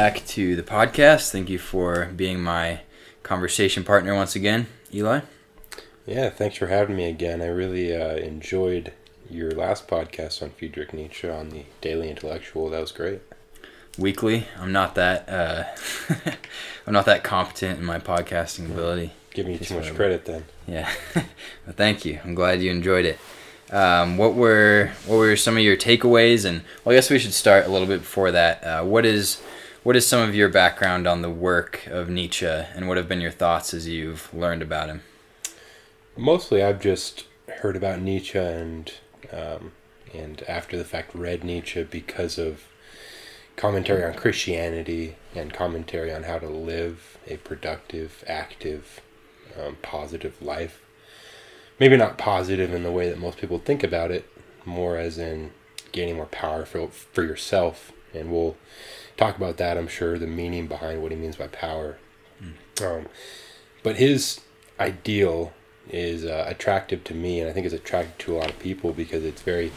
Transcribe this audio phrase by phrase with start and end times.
[0.00, 1.30] back to the podcast.
[1.30, 2.80] Thank you for being my
[3.22, 5.20] conversation partner once again, Eli.
[6.06, 7.42] Yeah, thanks for having me again.
[7.42, 8.94] I really uh, enjoyed
[9.28, 12.70] your last podcast on Friedrich Nietzsche on the Daily Intellectual.
[12.70, 13.20] That was great.
[13.98, 15.64] Weekly, I'm not that uh,
[16.86, 19.12] I'm not that competent in my podcasting ability.
[19.34, 19.96] Giving you Just too much whatever.
[19.98, 20.44] credit then.
[20.66, 22.20] Yeah, well, thank you.
[22.24, 23.18] I'm glad you enjoyed it.
[23.70, 26.46] Um, what were what were some of your takeaways?
[26.46, 28.64] And well, I guess we should start a little bit before that.
[28.64, 29.42] Uh, what is
[29.82, 33.20] what is some of your background on the work of Nietzsche, and what have been
[33.20, 35.02] your thoughts as you've learned about him?
[36.16, 37.24] Mostly, I've just
[37.60, 38.92] heard about Nietzsche and
[39.32, 39.72] um,
[40.12, 42.64] and after the fact read Nietzsche because of
[43.56, 49.00] commentary on Christianity and commentary on how to live a productive, active,
[49.58, 50.82] um, positive life.
[51.78, 54.28] Maybe not positive in the way that most people think about it,
[54.64, 55.52] more as in
[55.92, 57.92] gaining more power for, for yourself.
[58.12, 58.56] And we'll
[59.20, 61.98] talk about that, I'm sure, the meaning behind what he means by power.
[62.82, 63.06] Um,
[63.82, 64.40] but his
[64.78, 65.52] ideal
[65.90, 68.92] is uh, attractive to me, and I think it's attractive to a lot of people
[68.94, 69.72] because it's very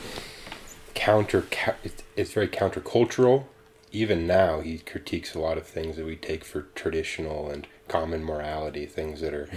[0.93, 1.45] counter.
[1.83, 3.45] It's, it's very countercultural.
[3.91, 8.23] Even now, he critiques a lot of things that we take for traditional and common
[8.23, 9.49] morality, things that are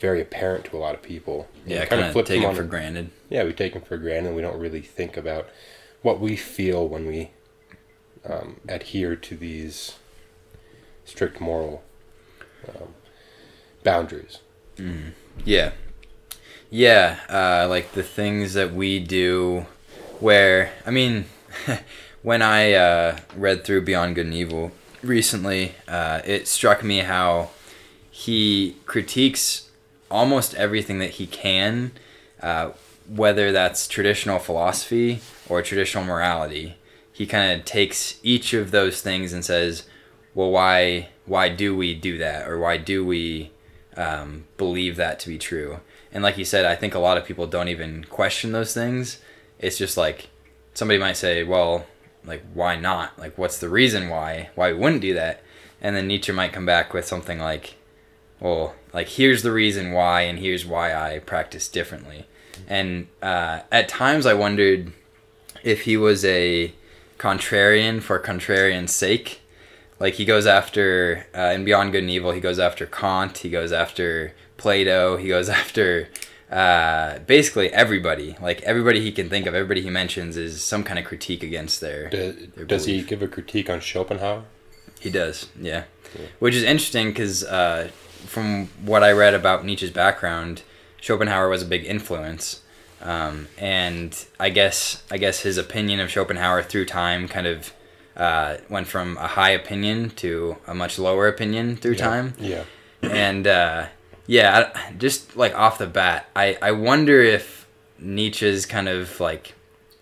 [0.00, 1.48] very apparent to a lot of people.
[1.66, 3.10] Yeah, we kind of flip take them it for granted.
[3.28, 4.28] yeah, we take them for granted.
[4.28, 5.48] and We don't really think about
[6.00, 7.30] what we feel when we
[8.28, 9.96] um, adhere to these
[11.04, 11.82] strict moral
[12.68, 12.94] um,
[13.82, 14.38] boundaries.
[15.44, 15.72] Yeah.
[16.70, 19.66] Yeah, uh, like the things that we do
[20.18, 21.26] where, I mean,
[22.22, 27.50] when I uh, read through Beyond Good and Evil recently, uh, it struck me how
[28.10, 29.70] he critiques
[30.10, 31.92] almost everything that he can,
[32.42, 32.70] uh,
[33.08, 36.76] whether that's traditional philosophy or traditional morality.
[37.14, 39.84] He kind of takes each of those things and says,
[40.34, 42.46] well, why, why do we do that?
[42.46, 43.52] Or why do we
[43.96, 45.80] um, believe that to be true.
[46.12, 49.18] And like you said, I think a lot of people don't even question those things.
[49.58, 50.28] It's just like
[50.74, 51.86] somebody might say, well,
[52.24, 53.18] like, why not?
[53.18, 54.50] Like, what's the reason why?
[54.54, 55.42] Why we wouldn't do that?
[55.80, 57.74] And then Nietzsche might come back with something like,
[58.40, 62.26] well, like, here's the reason why, and here's why I practice differently.
[62.66, 64.92] And uh, at times I wondered
[65.62, 66.72] if he was a
[67.24, 69.28] contrarian for contrarian's sake
[70.00, 73.50] like he goes after uh, in Beyond Good and Evil, he goes after Kant, he
[73.50, 76.08] goes after Plato, he goes after
[76.50, 78.36] uh, basically everybody.
[78.40, 81.80] Like everybody he can think of, everybody he mentions is some kind of critique against
[81.80, 82.10] their.
[82.10, 84.44] Does, Their does he give a critique on Schopenhauer?
[85.00, 85.84] He does, yeah.
[86.14, 86.26] Yeah.
[86.38, 87.90] Which is interesting because uh,
[88.26, 90.62] from what I read about Nietzsche's background,
[91.00, 92.62] Schopenhauer was a big influence.
[93.04, 97.72] Um, and I guess I guess his opinion of Schopenhauer through time kind of
[98.16, 102.64] uh, went from a high opinion to a much lower opinion through time Yeah.
[103.02, 103.86] and uh,
[104.26, 107.66] yeah, I- just like off the bat, I I wonder if
[107.98, 109.54] Nietzsche's kind of like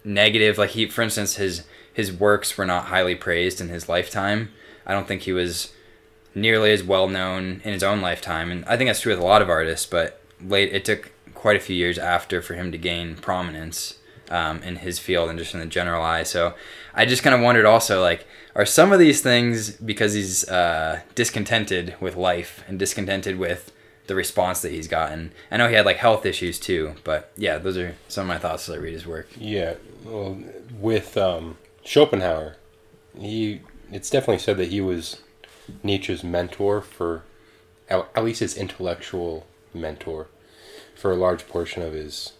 [0.05, 4.51] negative, like he, for instance, his his works were not highly praised in his lifetime.
[4.87, 5.73] I don't think he was
[6.35, 9.27] nearly as well known in his own lifetime, and I think that's true with a
[9.27, 9.87] lot of artists.
[9.87, 11.11] But late, it took
[11.43, 13.99] quite a few years after for him to gain prominence
[14.31, 16.23] um, in his field and just in the general eye.
[16.23, 16.55] So
[16.95, 21.01] I just kind of wondered also, like, are some of these things because he's uh,
[21.17, 23.73] discontented with life and discontented with
[24.07, 25.33] the response that he's gotten?
[25.51, 28.39] I know he had like health issues too, but yeah, those are some of my
[28.39, 29.29] thoughts as I read his work.
[29.37, 29.75] Yeah.
[30.05, 30.39] Well,
[30.79, 32.55] with um, Schopenhauer,
[33.19, 35.23] he it's definitely said that he was
[35.83, 37.25] Nietzsche's mentor for,
[37.89, 40.29] at at least his intellectual mentor,
[41.03, 42.33] for a large portion of his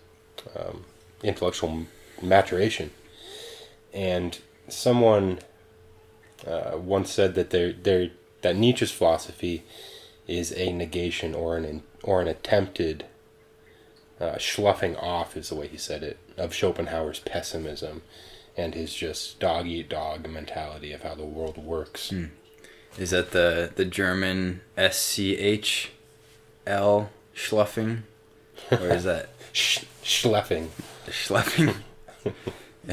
[0.57, 0.85] um,
[1.25, 1.87] intellectual
[2.23, 2.93] maturation.
[3.93, 4.39] And
[4.69, 5.41] someone
[6.47, 8.11] uh, once said that there there
[8.43, 9.65] that Nietzsche's philosophy
[10.29, 13.05] is a negation or an or an attempted
[14.21, 14.39] uh,
[14.97, 18.03] off is the way he said it of Schopenhauer's pessimism
[18.57, 22.13] and his just dog eat dog mentality of how the world works.
[22.97, 25.91] Is that the the German S C H
[26.65, 28.03] L schluffing,
[28.71, 30.71] or is that Sh- schloughing.
[31.07, 31.75] schluffing?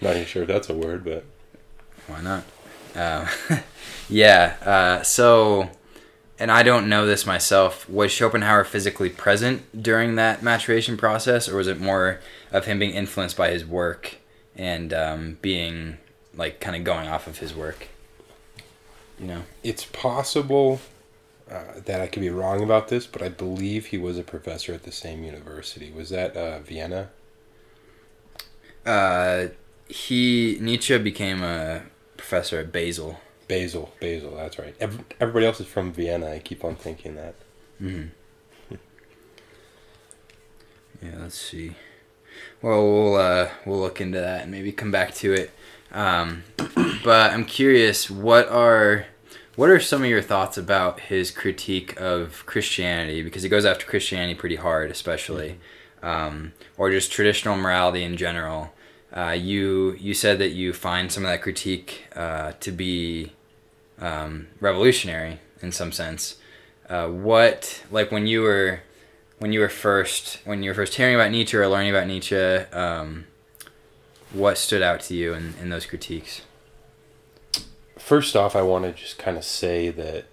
[0.00, 1.24] Not even sure if that's a word, but
[2.06, 2.44] Why not?
[2.94, 3.60] Um,
[4.08, 4.54] yeah.
[4.64, 5.70] Uh, so,
[6.38, 7.88] and I don't know this myself.
[7.88, 12.20] Was Schopenhauer physically present during that maturation process, or was it more
[12.52, 14.16] of him being influenced by his work
[14.54, 15.98] and um, being
[16.34, 17.88] like kind of going off of his work?
[19.18, 19.42] You know.
[19.64, 20.78] it's possible
[21.50, 24.72] uh, that I could be wrong about this, but I believe he was a professor
[24.72, 25.92] at the same university.
[25.92, 27.10] Was that uh, Vienna?
[28.84, 29.48] Uh,
[29.88, 31.82] he Nietzsche became a
[32.16, 33.20] professor at Basel.
[33.48, 34.34] Basel, Basel.
[34.34, 34.74] That's right.
[34.80, 36.32] Every, everybody else is from Vienna.
[36.32, 37.36] I keep on thinking that.
[37.80, 38.74] Mm-hmm.
[41.02, 41.76] yeah, let's see.
[42.60, 45.50] Well, we'll uh, we'll look into that and maybe come back to it.
[45.92, 46.42] Um,
[47.04, 49.06] but I'm curious, what are
[49.56, 53.22] what are some of your thoughts about his critique of Christianity?
[53.22, 55.58] Because he goes after Christianity pretty hard, especially,
[56.02, 58.72] um, or just traditional morality in general.
[59.16, 63.32] Uh, you you said that you find some of that critique uh, to be
[63.98, 66.36] um, revolutionary in some sense.
[66.88, 68.80] Uh, what like when you were
[69.38, 72.36] when you were first when you were first hearing about Nietzsche or learning about Nietzsche,
[72.36, 73.26] um,
[74.32, 76.42] what stood out to you in, in those critiques?
[78.06, 80.26] First off, I want to just kind of say that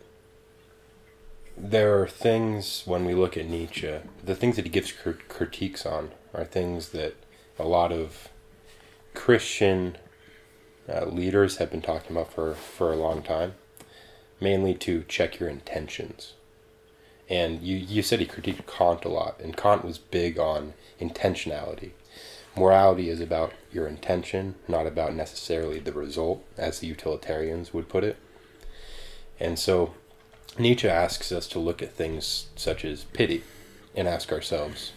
[1.57, 6.11] there are things when we look at Nietzsche, the things that he gives critiques on
[6.35, 7.15] are things that
[7.57, 8.29] a lot of
[9.15, 9.97] Christian
[10.87, 13.55] uh, leaders have been talking about for, for a long time,
[14.39, 16.33] mainly to check your intentions.
[17.27, 21.93] And you, you said he critiqued Kant a lot, and Kant was big on intentionality.
[22.55, 28.03] Morality is about your intention, not about necessarily the result, as the utilitarians would put
[28.03, 28.17] it.
[29.39, 29.95] And so
[30.59, 33.43] Nietzsche asks us to look at things such as pity
[33.95, 34.93] and ask ourselves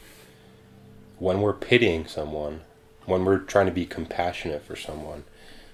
[1.19, 2.61] when we're pitying someone,
[3.06, 5.25] when we're trying to be compassionate for someone,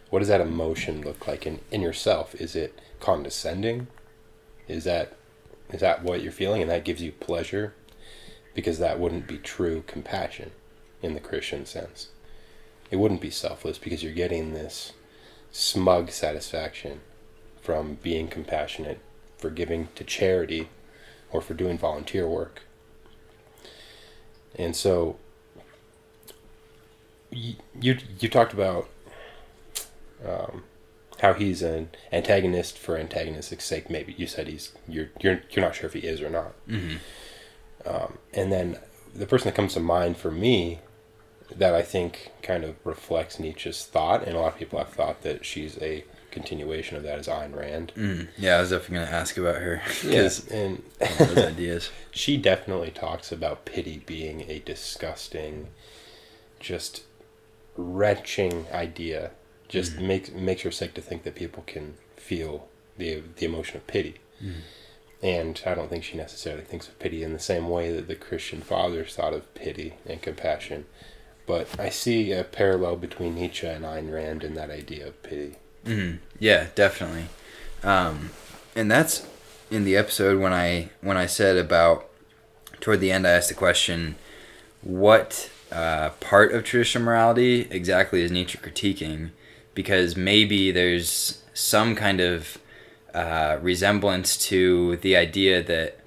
[0.09, 2.33] what does that emotion look like in, in yourself?
[2.37, 3.89] Is it condescending?
[4.69, 5.17] Is that
[5.73, 7.75] is that what you're feeling and that gives you pleasure?
[8.55, 10.53] Because that wouldn't be true compassion
[11.03, 12.09] in the Christian sense.
[12.91, 14.93] It wouldn't be selfless because you're getting this
[15.51, 17.01] smug satisfaction
[17.61, 19.01] from being compassionate,
[19.39, 20.69] for giving to charity,
[21.31, 22.63] or for doing volunteer work.
[24.57, 25.17] And so
[27.31, 28.89] you you, you talked about
[30.27, 30.65] um,
[31.21, 33.89] how he's an antagonist for antagonistic sake.
[33.89, 36.53] Maybe you said he's you're you're you're not sure if he is or not.
[36.69, 36.97] Mm-hmm.
[37.89, 38.79] Um, and then
[39.15, 40.81] the person that comes to mind for me
[41.57, 45.23] that I think kind of reflects Nietzsche's thought, and a lot of people have thought
[45.23, 47.93] that she's a continuation of that is Ayn Rand.
[47.95, 49.83] Mm, yeah, I was definitely going to ask about her.
[50.03, 50.83] Yes, yeah, and
[51.19, 51.91] those ideas.
[52.15, 55.69] She definitely talks about pity being a disgusting,
[56.61, 57.05] just
[57.75, 59.31] retching idea.
[59.67, 60.07] Just mm.
[60.07, 62.69] makes makes her sick to think that people can feel
[62.99, 64.17] the the emotion of pity.
[64.45, 64.55] Mm.
[65.23, 68.17] And I don't think she necessarily thinks of pity in the same way that the
[68.17, 70.85] Christian fathers thought of pity and compassion.
[71.47, 75.57] But I see a parallel between Nietzsche and Ayn Rand in that idea of pity.
[75.85, 76.19] Mm-hmm.
[76.39, 77.27] Yeah, definitely.
[77.83, 78.31] Um,
[78.77, 79.27] and that's
[79.71, 82.09] in the episode when I when I said about
[82.81, 84.17] toward the end I asked the question,
[84.83, 89.31] what uh, part of traditional morality exactly is Nietzsche critiquing?
[89.75, 92.59] Because maybe there's some kind of
[93.15, 95.99] uh, resemblance to the idea that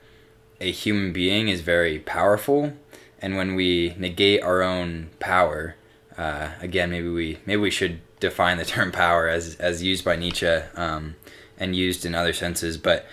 [0.62, 2.74] a human being is very powerful,
[3.22, 5.76] and when we negate our own power,
[6.18, 10.16] uh, again, maybe we maybe we should define the term power as as used by
[10.16, 11.16] Nietzsche um,
[11.58, 13.06] and used in other senses, but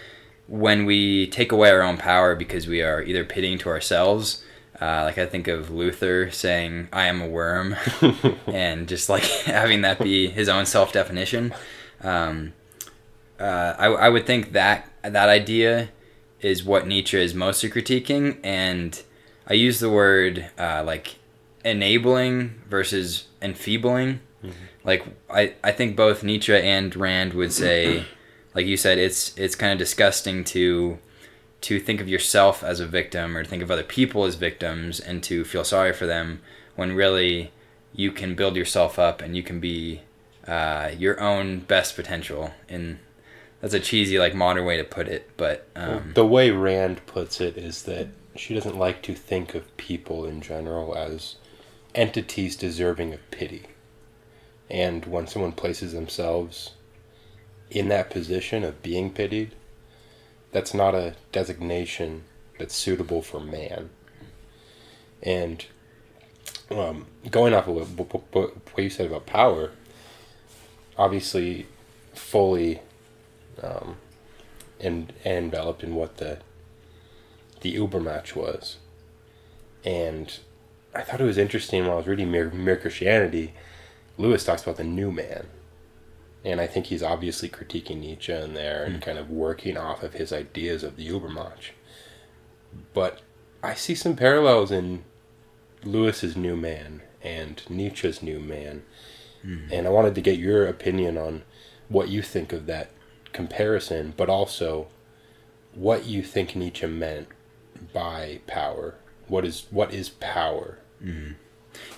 [0.48, 4.42] when we take away our own power because we are either pitying to ourselves
[4.82, 7.76] uh, like I think of Luther saying, "I am a worm,"
[8.48, 11.54] and just like having that be his own self definition.
[12.02, 12.52] Um,
[13.38, 15.90] uh, I, I would think that that idea
[16.40, 19.00] is what Nietzsche is mostly critiquing, and
[19.46, 21.16] I use the word uh, like
[21.64, 24.20] enabling versus enfeebling.
[24.42, 24.64] Mm-hmm.
[24.84, 28.04] Like I, I think both Nietzsche and Rand would say,
[28.54, 30.98] like you said, it's it's kind of disgusting to
[31.62, 34.98] to think of yourself as a victim or to think of other people as victims
[35.00, 36.40] and to feel sorry for them
[36.74, 37.52] when really
[37.94, 40.02] you can build yourself up and you can be
[40.46, 42.98] uh, your own best potential and
[43.60, 47.40] that's a cheesy like modern way to put it but um, the way rand puts
[47.40, 51.36] it is that she doesn't like to think of people in general as
[51.94, 53.64] entities deserving of pity
[54.70, 56.72] and when someone places themselves
[57.70, 59.54] in that position of being pitied
[60.52, 62.24] that's not a designation
[62.58, 63.90] that's suitable for man.
[65.22, 65.64] And
[66.70, 69.70] um, going off of what, you said about power,
[70.96, 71.66] obviously,
[72.14, 72.80] fully
[73.62, 73.96] um,
[74.78, 76.38] and enveloped in what the
[77.62, 78.76] the Übermensch was,
[79.84, 80.38] and
[80.94, 83.54] I thought it was interesting when I was reading Mere, Mere Christianity.
[84.18, 85.46] Lewis talks about the new man,
[86.44, 89.02] and I think he's obviously critiquing Nietzsche in there and mm.
[89.02, 91.70] kind of working off of his ideas of the Übermensch.
[92.92, 93.22] But
[93.62, 95.04] I see some parallels in
[95.84, 98.82] Lewis's New Man and Nietzsche's New Man,
[99.44, 99.72] mm.
[99.72, 101.42] and I wanted to get your opinion on
[101.88, 102.90] what you think of that
[103.32, 104.88] comparison, but also
[105.74, 107.28] what you think Nietzsche meant
[107.92, 108.94] by power.
[109.28, 110.78] What is what is power?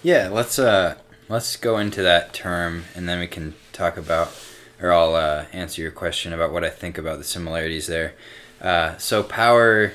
[0.02, 0.96] Yeah, let's uh
[1.28, 4.32] let's go into that term and then we can talk about
[4.80, 8.14] or I'll uh, answer your question about what I think about the similarities there.
[8.60, 9.92] Uh, so power,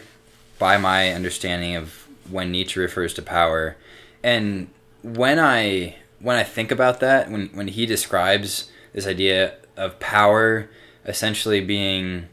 [0.58, 3.77] by my understanding of when Nietzsche refers to power,
[4.24, 4.70] and
[5.01, 10.70] when I when I think about that, when when he describes this idea of power
[11.06, 12.27] essentially being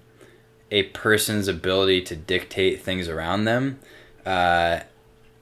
[0.71, 3.79] a person's ability to dictate things around them,
[4.25, 4.81] uh,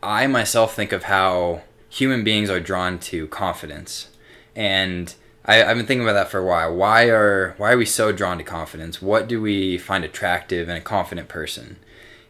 [0.02, 4.08] I myself think of how human beings are drawn to confidence,
[4.54, 5.14] and
[5.46, 6.74] I, I've been thinking about that for a while.
[6.74, 9.00] Why are why are we so drawn to confidence?
[9.00, 11.76] What do we find attractive in a confident person?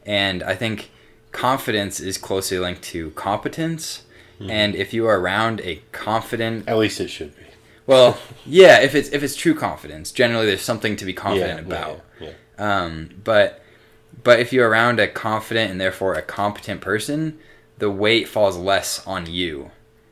[0.06, 0.90] And I think
[1.32, 4.02] confidence is closely linked to competence.
[4.46, 7.42] And if you are around a confident, At least it should be.
[7.86, 12.02] well, yeah, if it's if it's true confidence, generally there's something to be confident about.
[12.20, 12.32] Yeah, yeah.
[12.58, 13.62] Um, but
[14.22, 17.38] but if you're around a confident and therefore a competent person,
[17.78, 19.70] the weight falls less on you.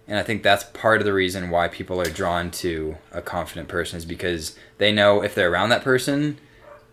[0.08, 3.68] And I think that's part of the reason why people are drawn to a confident
[3.68, 6.38] person is because they know if they're around that person,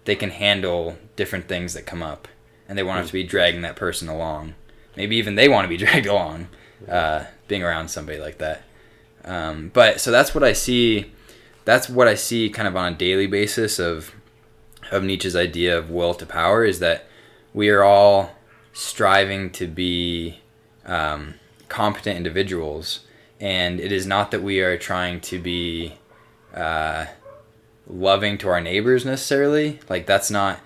[0.05, 2.27] they can handle different things that come up,
[2.67, 4.53] and they won't have to be dragging that person along.
[4.95, 6.47] Maybe even they want to be dragged along,
[6.87, 8.61] uh, being around somebody like that.
[9.25, 11.11] Um, but so that's what I see.
[11.65, 14.13] That's what I see kind of on a daily basis of
[14.91, 17.05] of Nietzsche's idea of will to power is that
[17.53, 18.31] we are all
[18.73, 20.39] striving to be
[20.85, 21.35] um,
[21.67, 23.01] competent individuals,
[23.39, 25.93] and it is not that we are trying to be
[26.53, 27.05] uh,
[27.87, 29.79] loving to our neighbors necessarily.
[29.89, 30.59] Like that's not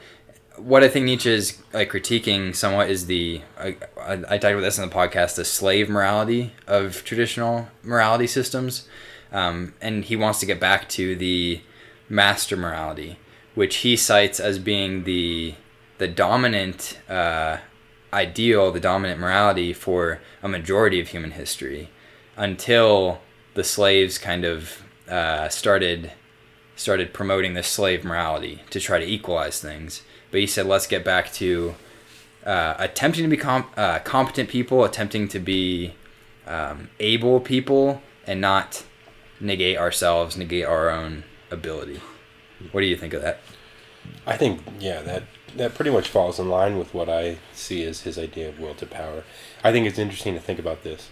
[0.58, 4.62] what I think Nietzsche is like critiquing somewhat is the I, I, I talked about
[4.62, 8.88] this in the podcast the slave morality of traditional morality systems,
[9.32, 11.62] um, and he wants to get back to the
[12.10, 13.18] master morality,
[13.56, 15.56] which he cites as being the
[16.00, 17.58] the dominant uh,
[18.12, 21.90] ideal, the dominant morality for a majority of human history,
[22.36, 23.22] until
[23.54, 26.12] the slaves kind of uh, started
[26.76, 30.02] started promoting this slave morality to try to equalize things.
[30.32, 31.76] But he said, let's get back to
[32.46, 35.94] uh, attempting to be com- uh, competent people, attempting to be
[36.48, 38.84] um, able people, and not
[39.40, 42.02] negate ourselves, negate our own ability.
[42.72, 43.40] What do you think of that?
[44.26, 45.24] I think yeah that
[45.56, 48.76] that pretty much falls in line with what I see as his idea of will
[48.76, 49.24] to power.
[49.64, 51.10] I think it's interesting to think about this.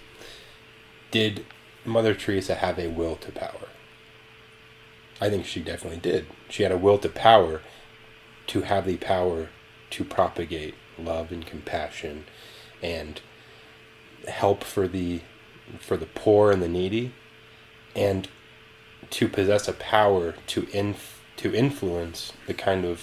[1.12, 1.46] Did
[1.86, 3.70] Mother Teresa have a will to power?
[5.20, 6.26] I think she definitely did.
[6.50, 7.62] She had a will to power
[8.48, 9.50] to have the power
[9.92, 12.26] to propagate love and compassion
[12.82, 13.22] and
[14.28, 15.22] help for the
[15.80, 17.14] for the poor and the needy
[17.96, 18.28] and
[19.10, 23.02] to possess a power to inf- to influence the kind of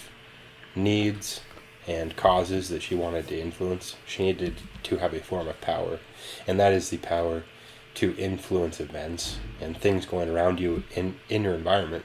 [0.77, 1.41] needs
[1.89, 3.97] and causes that she wanted to influence.
[4.07, 5.99] She needed to have a form of power
[6.47, 7.43] and that is the power
[7.95, 12.05] to influence events and things going around you in in your environment.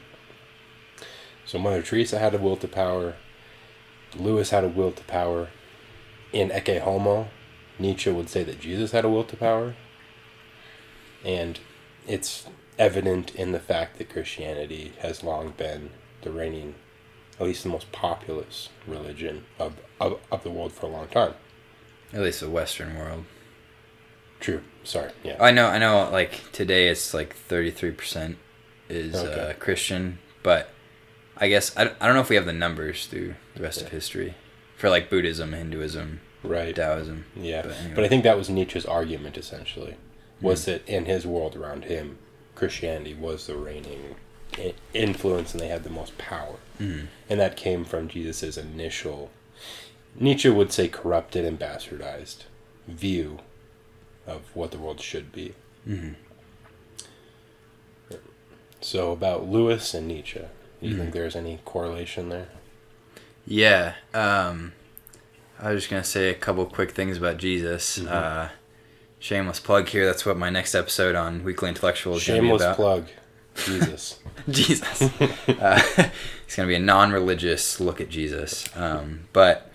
[1.46, 3.14] So mother teresa had a will to power.
[4.16, 5.50] Lewis had a will to power.
[6.32, 7.28] In ecce homo
[7.78, 9.76] nietzsche would say that jesus had a will to power.
[11.24, 11.60] And
[12.08, 15.90] it's evident in the fact that Christianity has long been
[16.24, 16.74] the reigning,
[17.38, 21.34] at least the most populous religion of, of, of the world for a long time.
[22.12, 23.24] At least the Western world.
[24.40, 24.62] True.
[24.82, 25.10] Sorry.
[25.22, 25.36] Yeah.
[25.40, 25.66] I know.
[25.68, 26.10] I know.
[26.10, 28.36] Like today, it's like thirty three percent
[28.88, 29.58] is uh, Okay.
[29.58, 30.68] Christian, but
[31.36, 33.80] I guess I, don't- I don't know if we have the numbers through the rest
[33.80, 34.34] of history
[34.76, 36.74] for like Buddhism, Hinduism, right.
[36.76, 37.24] Taoism.
[37.34, 37.62] Yeah.
[37.62, 38.04] But But.
[38.04, 39.96] I think that was Nietzsche's argument essentially,
[40.42, 42.18] was that in his world around him,
[42.54, 44.16] Christianity was the reigning
[44.92, 46.56] influence and they had the most power.
[46.80, 47.06] Mhm.
[47.28, 49.30] And that came from Jesus's initial,
[50.18, 52.44] Nietzsche would say corrupted and bastardized
[52.86, 53.38] view
[54.26, 55.54] of what the world should be.
[55.88, 56.14] Mhm.
[58.80, 60.40] So about Lewis and Nietzsche,
[60.80, 60.98] do you Mhm.
[60.98, 62.48] think there's any correlation there?
[63.46, 63.94] Yeah.
[64.12, 64.72] Um,
[65.58, 67.98] I was just gonna say a couple quick things about Jesus.
[67.98, 68.08] Mhm.
[68.10, 68.48] Uh,
[69.18, 70.04] shameless plug here.
[70.04, 73.08] That's what my next episode on Weekly Intellectual is gonna be Shameless plug,
[73.54, 74.18] Jesus.
[74.48, 75.02] Jesus.
[75.02, 75.80] uh,
[76.46, 78.68] it's going to be a non religious look at Jesus.
[78.76, 79.70] Um, but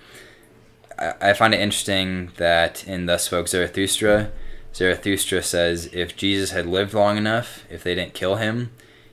[0.97, 4.31] I, I find it interesting that in Thus Spoke Zarathustra,
[4.73, 8.71] Zarathustra says if Jesus had lived long enough, if they didn't kill him,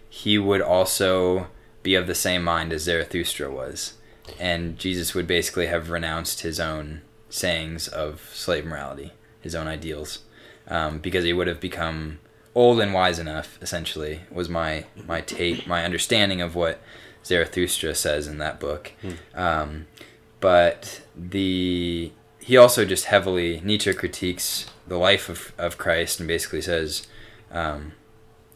[0.08, 1.48] he would also
[1.82, 3.94] be of the same mind as Zarathustra was.
[4.40, 10.20] And Jesus would basically have renounced his own sayings of slave morality, his own ideals,
[10.68, 12.18] um, because he would have become
[12.56, 16.80] old and wise enough essentially was my my take my understanding of what
[17.24, 18.92] Zarathustra says in that book.
[19.34, 19.86] Um,
[20.40, 22.10] but the
[22.40, 27.06] he also just heavily Nietzsche critiques the life of, of Christ and basically says
[27.50, 27.92] um,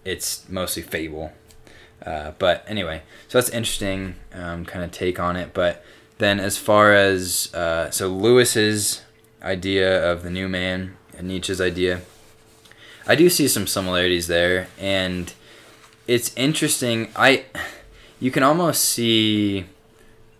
[0.04, 1.32] it's mostly fable.
[2.04, 5.52] Uh, but anyway, so that's interesting um, kind of take on it.
[5.52, 5.84] But
[6.18, 9.02] then as far as uh, so Lewis's
[9.42, 12.00] idea of the new man and Nietzsche's idea,
[13.10, 15.34] I do see some similarities there, and
[16.06, 17.08] it's interesting.
[17.16, 17.44] I
[18.20, 19.64] you can almost see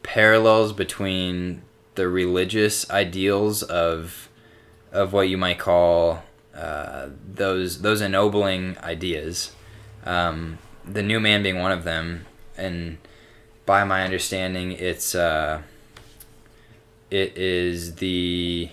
[0.04, 1.62] parallels between
[1.96, 4.28] the religious ideals of
[4.92, 6.22] of what you might call
[6.54, 9.50] uh, those those ennobling ideas.
[10.04, 12.24] Um, the new man being one of them,
[12.56, 12.98] and
[13.66, 15.62] by my understanding, it's uh,
[17.10, 18.70] it is the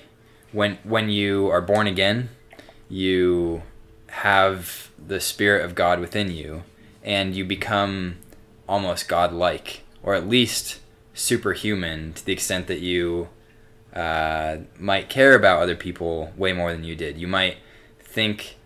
[0.52, 2.30] when when you are born again,
[2.90, 3.64] you
[4.10, 6.64] have the spirit of God within you,
[7.04, 8.18] and you become
[8.68, 10.80] almost godlike, or at least
[11.14, 13.30] superhuman to the extent that you
[13.94, 17.18] uh, might care about other people way more than you did.
[17.18, 17.58] You might
[18.00, 18.58] think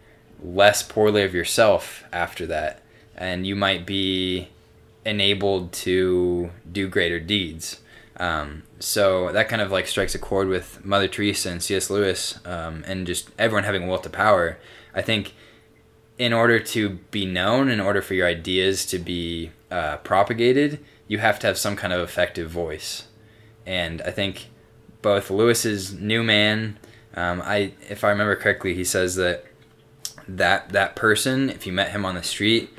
[0.44, 2.82] less poorly of yourself after that,
[3.16, 4.50] and you might be
[5.06, 7.80] enabled to do greater deeds.
[8.18, 11.90] Um, so that kind of like strikes a chord with Mother Teresa and C.S.
[11.90, 14.58] Lewis, um, and just everyone having will to power.
[14.94, 15.34] I think
[16.18, 21.18] in order to be known, in order for your ideas to be uh, propagated, you
[21.18, 23.08] have to have some kind of effective voice.
[23.66, 24.50] And I think
[25.02, 26.78] both Lewis's New Man,
[27.16, 29.46] um, I if I remember correctly, he says that
[30.28, 32.70] that that person, if you met him on the street,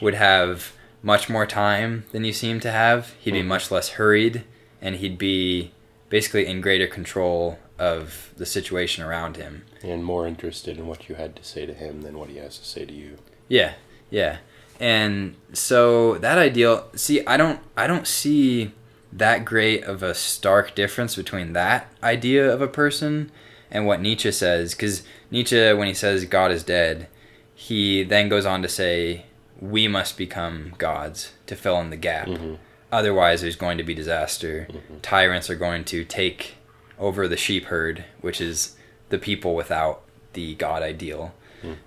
[0.00, 3.14] would have much more time than you seem to have.
[3.18, 4.44] He'd be much less hurried,
[4.80, 5.72] and he'd be
[6.08, 9.64] basically in greater control of the situation around him.
[9.82, 12.56] And more interested in what you had to say to him than what he has
[12.58, 13.18] to say to you.
[13.48, 13.72] Yeah,
[14.08, 14.36] yeah.
[14.78, 18.70] And so that ideal, see, I don't I don't see
[19.12, 23.32] that great of a stark difference between that idea of a person
[23.70, 27.08] and what Nietzsche says cuz Nietzsche when he says God is dead,
[27.54, 29.26] he then goes on to say
[29.60, 32.28] we must become gods to fill in the gap.
[32.28, 32.58] Mhm.
[32.92, 34.68] Otherwise there's going to be disaster.
[34.70, 35.02] Mhm.
[35.02, 36.54] Tyrants are going to take
[36.98, 38.76] over the sheep herd, which is
[39.08, 40.02] the people without
[40.32, 41.34] the god ideal.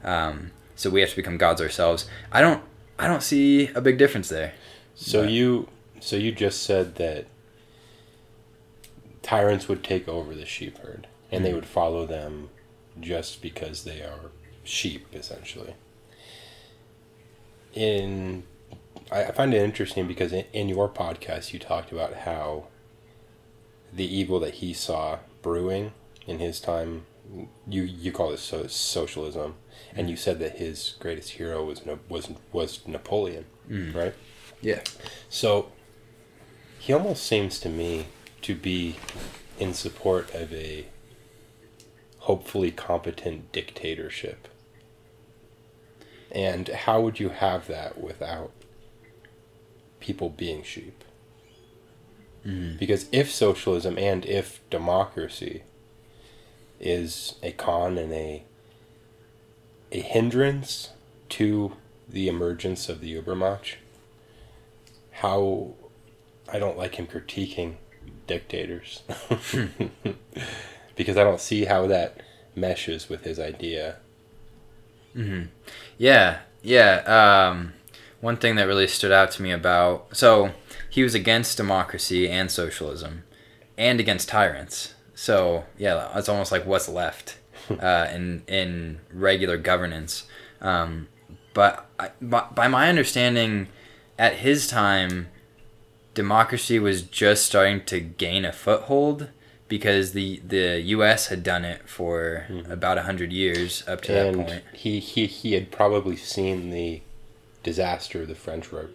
[0.03, 2.07] Um, so we have to become gods ourselves.
[2.31, 2.63] I don't
[2.97, 4.53] I don't see a big difference there.
[4.95, 5.67] So But- you
[5.99, 7.25] so you just said that
[9.23, 11.55] tyrants would take over the sheep herd and they Mhm.
[11.55, 12.49] would follow them
[12.99, 14.31] just because they are
[14.63, 15.73] sheep essentially.
[17.73, 18.43] In
[19.11, 22.67] I I find it interesting because in, in your podcast you talked about how
[23.95, 25.93] the evil that he saw brewing
[26.27, 27.05] in his time
[27.67, 29.55] you you call it so, socialism
[29.95, 33.95] and you said that his greatest hero was was was Napoleon, Mm.
[33.95, 34.13] right?
[34.61, 34.81] Yeah.
[35.29, 35.71] So
[36.77, 38.07] he almost seems to me
[38.43, 38.97] to be
[39.57, 40.85] in support of a
[42.19, 44.47] hopefully competent dictatorship.
[46.31, 48.51] And how would you have that without
[49.99, 51.03] people being sheep?
[52.45, 52.77] Mm.
[52.77, 55.63] Because if socialism and if democracy
[56.79, 58.43] is a con and a
[59.91, 60.89] a hindrance
[61.29, 61.73] to
[62.07, 63.75] the emergence of the Übermensch,
[65.11, 65.73] how
[66.51, 67.75] I don't like him critiquing
[68.27, 69.03] dictators.
[70.95, 72.21] because I don't see how that
[72.55, 73.97] meshes with his idea.
[75.13, 75.43] hmm
[75.97, 77.49] Yeah, yeah.
[77.49, 77.73] Um,
[78.21, 80.51] one thing that really stood out to me about so
[80.95, 83.23] he was against democracy and socialism,
[83.77, 84.93] and against tyrants.
[85.13, 87.37] So yeah, it's almost like what's left
[87.69, 90.23] uh, in in regular governance.
[90.61, 91.07] Um,
[91.53, 93.67] but I, by, by my understanding,
[94.19, 95.27] at his time,
[96.13, 99.29] democracy was just starting to gain a foothold
[99.67, 101.27] because the the U.S.
[101.27, 102.69] had done it for Mhm.
[102.69, 104.63] about a hundred years up to that point.
[104.73, 107.01] he, he he had probably seen the
[107.63, 108.87] disaster of the French Re-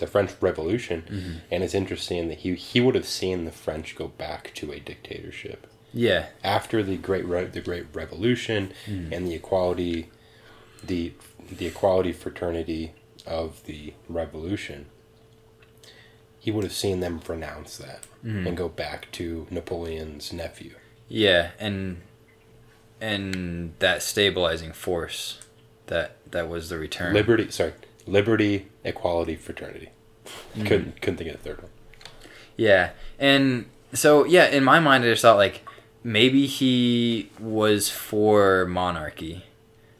[0.00, 1.40] the French Revolution, Mhm.
[1.50, 4.80] and it's interesting that he he would have seen the French go back to a
[4.80, 6.26] dictatorship Yeah.
[6.42, 9.12] after the great Re- the Great Revolution Mm.
[9.12, 10.10] and the equality
[10.82, 11.12] the
[11.50, 12.92] the equality fraternity
[13.26, 14.86] of the revolution.
[16.38, 18.46] He would have seen them renounce that Mhm.
[18.46, 20.74] and go back to Napoleon's nephew.
[21.08, 22.00] Yeah, and
[23.00, 25.38] and that stabilizing force
[25.86, 27.12] that that was the return.
[27.14, 27.72] Liberty, sorry,
[28.10, 29.90] liberty, equality, fraternity.
[30.56, 30.66] Mhm.
[30.66, 31.70] Couldn't couldn't think of the third one.
[32.56, 35.62] Yeah, and so yeah, in my mind, I just thought like
[36.04, 39.44] maybe he was for monarchy,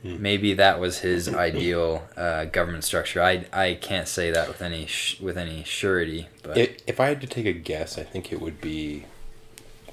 [0.03, 3.23] maybe that was his ideal uh, government structure.
[3.23, 7.07] I, I can't say that with any sh- with any surety, but If, if I
[7.07, 9.05] had to take a guess, I think it would be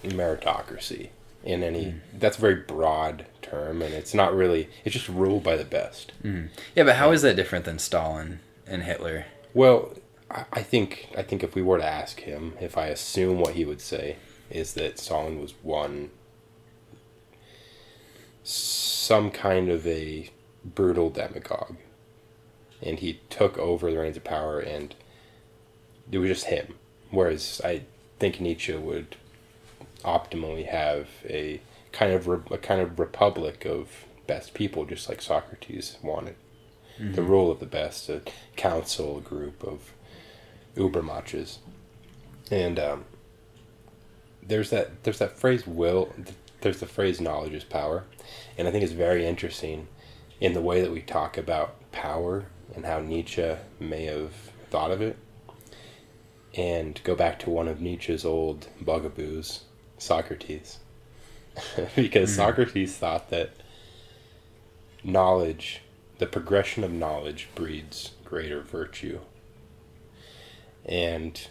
[0.03, 1.09] meritocracy.
[1.43, 4.69] In any, that's a very broad term, and it's not really.
[4.83, 6.11] It's just ruled by the best.
[6.21, 6.45] Hmm.
[6.75, 6.83] yeah.
[6.83, 9.25] But how is that different than Stalin and Hitler?
[9.53, 9.93] Well,
[10.29, 13.53] I, I think I think if we were to ask him, if I assume what
[13.53, 14.17] he would say
[14.49, 16.11] is that Stalin was one
[18.43, 20.29] some kind of a
[20.63, 21.75] brutal demagogue,
[22.81, 24.95] and he took over the reins of power, and
[26.11, 26.75] it was just him.
[27.09, 27.83] Whereas I
[28.19, 29.17] think Nietzsche would
[30.03, 31.59] optimally have a
[31.97, 36.35] kind of re- a kind of republic of best people, just like Socrates wanted.
[37.13, 38.21] The rule of the best, a
[38.55, 39.93] council, group of
[40.75, 41.57] Übermensches,
[42.51, 43.05] and um,
[44.43, 46.13] there's that there's that phrase will
[46.61, 48.05] there's the phrase knowledge is power,
[48.57, 49.87] and I think it's very interesting
[50.39, 54.33] in the way that we talk about power and how Nietzsche may have
[54.69, 55.17] thought of it.
[56.55, 59.65] And go back to one of Nietzsche's old bugaboos,
[59.97, 60.79] Socrates.
[61.95, 62.35] because hmm.
[62.35, 63.51] Socrates thought that
[65.03, 65.81] knowledge,
[66.19, 69.19] the progression of knowledge, breeds greater virtue.
[70.85, 71.47] And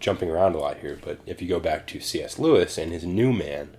[0.00, 2.38] jumping around a lot here, but if you go back to C.S.
[2.38, 3.76] Lewis and his New Man,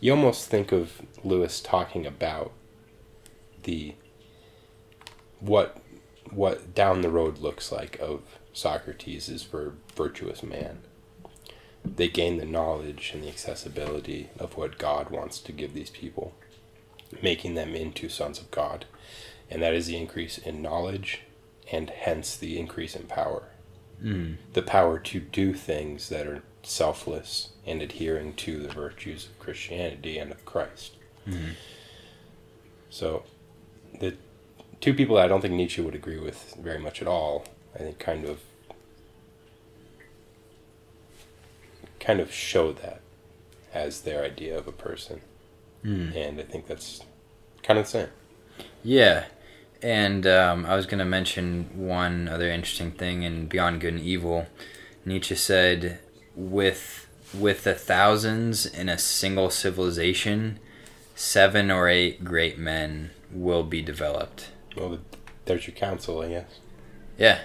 [0.00, 2.52] you almost think of Lewis talking about
[3.62, 3.94] the
[5.38, 5.78] what
[6.30, 10.80] what down the road looks like of Socrates is for virtuous man.
[11.84, 16.32] They gain the knowledge and the accessibility of what God wants to give these people,
[17.20, 18.86] making them into sons of God.
[19.50, 21.22] And that is the increase in knowledge
[21.70, 23.44] and hence the increase in power.
[24.02, 24.36] Mm.
[24.52, 30.18] The power to do things that are selfless and adhering to the virtues of Christianity
[30.18, 30.92] and of Christ.
[31.26, 31.54] Mhm.
[32.90, 33.24] So,
[33.98, 34.16] the
[34.80, 37.98] two people I don't think Nietzsche would agree with very much at all, I think
[37.98, 38.40] kind of
[42.02, 43.00] kind of show that
[43.72, 45.20] as their idea of a person.
[45.84, 46.14] Mm.
[46.14, 47.00] And I think that's
[47.62, 48.08] kind of the same.
[48.84, 49.24] Yeah,
[49.80, 54.02] and um, I was going to mention one other interesting thing in Beyond Good and
[54.02, 54.46] Evil.
[55.04, 55.98] Nietzsche said,
[56.36, 60.60] "With with the thousands in a single civilization,
[61.16, 64.98] seven or eight great men will be developed." Well,
[65.46, 66.60] there's your counsel, I guess.
[67.18, 67.40] Yeah,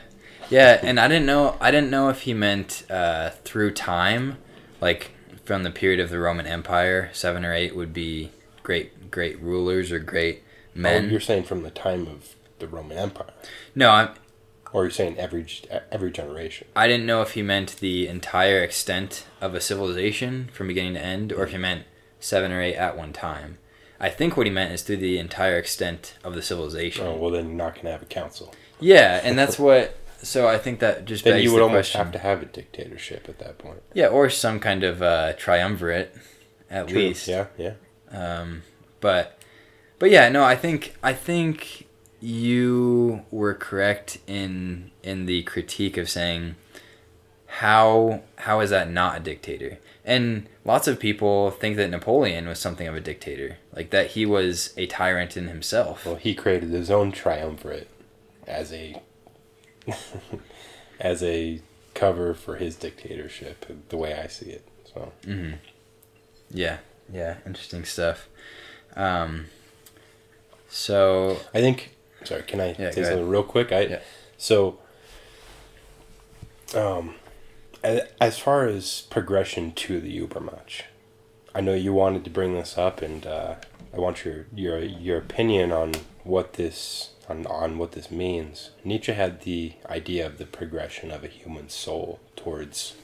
[0.50, 1.58] yeah, and I didn't know.
[1.60, 4.38] I didn't know if he meant uh, through time,
[4.82, 5.12] like
[5.44, 8.32] from the period of the Roman Empire, seven or eight would be
[8.64, 11.06] great, great rulers or great oh, men.
[11.06, 13.34] Oh, you're saying from the time of the Roman Empire,
[13.76, 14.10] no, I'm,
[14.74, 15.48] or you're saying every
[15.92, 16.68] every generation.
[16.76, 21.04] I didn't know if he meant the entire extent of a civilization from beginning to
[21.04, 21.86] end, or if he meant
[22.20, 23.58] seven or eight at one time.
[24.00, 27.08] I think what he meant is through the entire extent of the civilization.
[27.08, 28.54] Oh well, then you're not gonna have a council.
[28.80, 29.98] Yeah, and that's what.
[30.22, 32.02] So I think that just Then you would the almost question.
[32.02, 33.82] have to have a dictatorship at that point.
[33.94, 36.16] Yeah, or some kind of uh, triumvirate,
[36.70, 36.98] at True.
[37.00, 37.28] least.
[37.28, 37.74] Yeah, yeah.
[38.10, 38.64] Um,
[39.00, 39.40] but,
[40.00, 41.88] but yeah, no, I think I think
[42.20, 46.56] you were correct in in the critique of saying
[47.46, 49.78] how how is that not a dictator?
[50.04, 54.26] And lots of people think that Napoleon was something of a dictator, like that he
[54.26, 56.06] was a tyrant in himself.
[56.06, 57.90] Well, he created his own triumvirate
[58.48, 59.02] as a
[61.00, 61.62] as a
[61.94, 64.68] cover for his dictatorship, the way I see it.
[64.94, 65.54] So hmm
[66.52, 66.78] Yeah,
[67.12, 68.28] yeah, interesting stuff.
[68.96, 69.46] Um,
[70.70, 71.96] so I think.
[72.24, 73.72] Sorry, can I Yeah, say something real quick?
[73.72, 74.00] I Yeah.
[74.38, 74.80] so.
[76.76, 77.16] Um,
[78.20, 80.82] as far as progression to the Übermensch,
[81.56, 83.56] I know you wanted to bring this up, and uh,
[83.94, 88.72] I want your your your opinion on what this on on what this means.
[88.84, 92.96] Nietzsche had the idea of the progression of a human soul towards.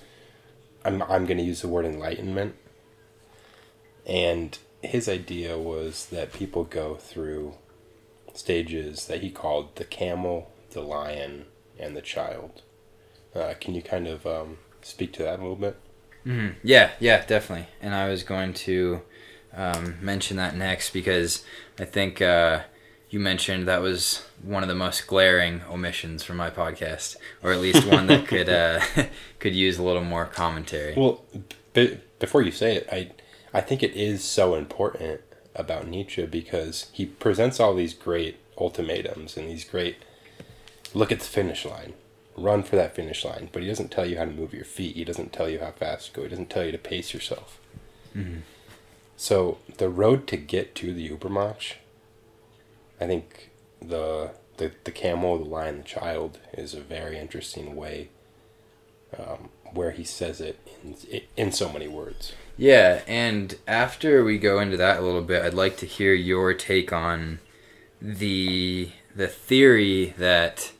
[0.86, 2.56] I'm I'm going to use the word enlightenment.
[4.06, 7.54] And his idea was that people go through
[8.34, 11.46] stages that he called the camel, the lion,
[11.80, 12.62] and the child.
[13.34, 15.78] Uh, can you kind of um, speak to that a little bit?
[16.24, 17.68] hmm Yeah, yeah, definitely.
[17.82, 19.02] And I was going to
[19.54, 21.44] um, mention that next because
[21.80, 22.64] I think uh,
[23.14, 27.60] you mentioned that was one of the most glaring omissions from my podcast, or at
[27.60, 28.82] least one that could uh,
[29.40, 30.96] could use a little more commentary.
[30.98, 31.22] Well,
[31.74, 33.12] b- before you say it, I
[33.54, 35.22] I think it is so important
[35.54, 39.98] about Nietzsche because he presents all these great ultimatums and these great
[40.96, 41.94] look at the finish line,
[42.36, 44.96] run for that finish line, but he doesn't tell you how to move your feet.
[44.96, 46.24] He doesn't tell you how fast to go.
[46.24, 47.60] He doesn't tell you to pace yourself.
[48.18, 48.42] Mhm.
[49.18, 51.74] So the road to get to the Übermensch
[53.04, 58.10] I think the the the camel, the lion, the child is a very interesting way
[59.18, 62.34] um, where he says it in in so many words.
[62.58, 66.54] Yeah, and after we go into that a little bit, I'd like to hear your
[66.54, 67.40] take on
[68.02, 70.72] the the theory that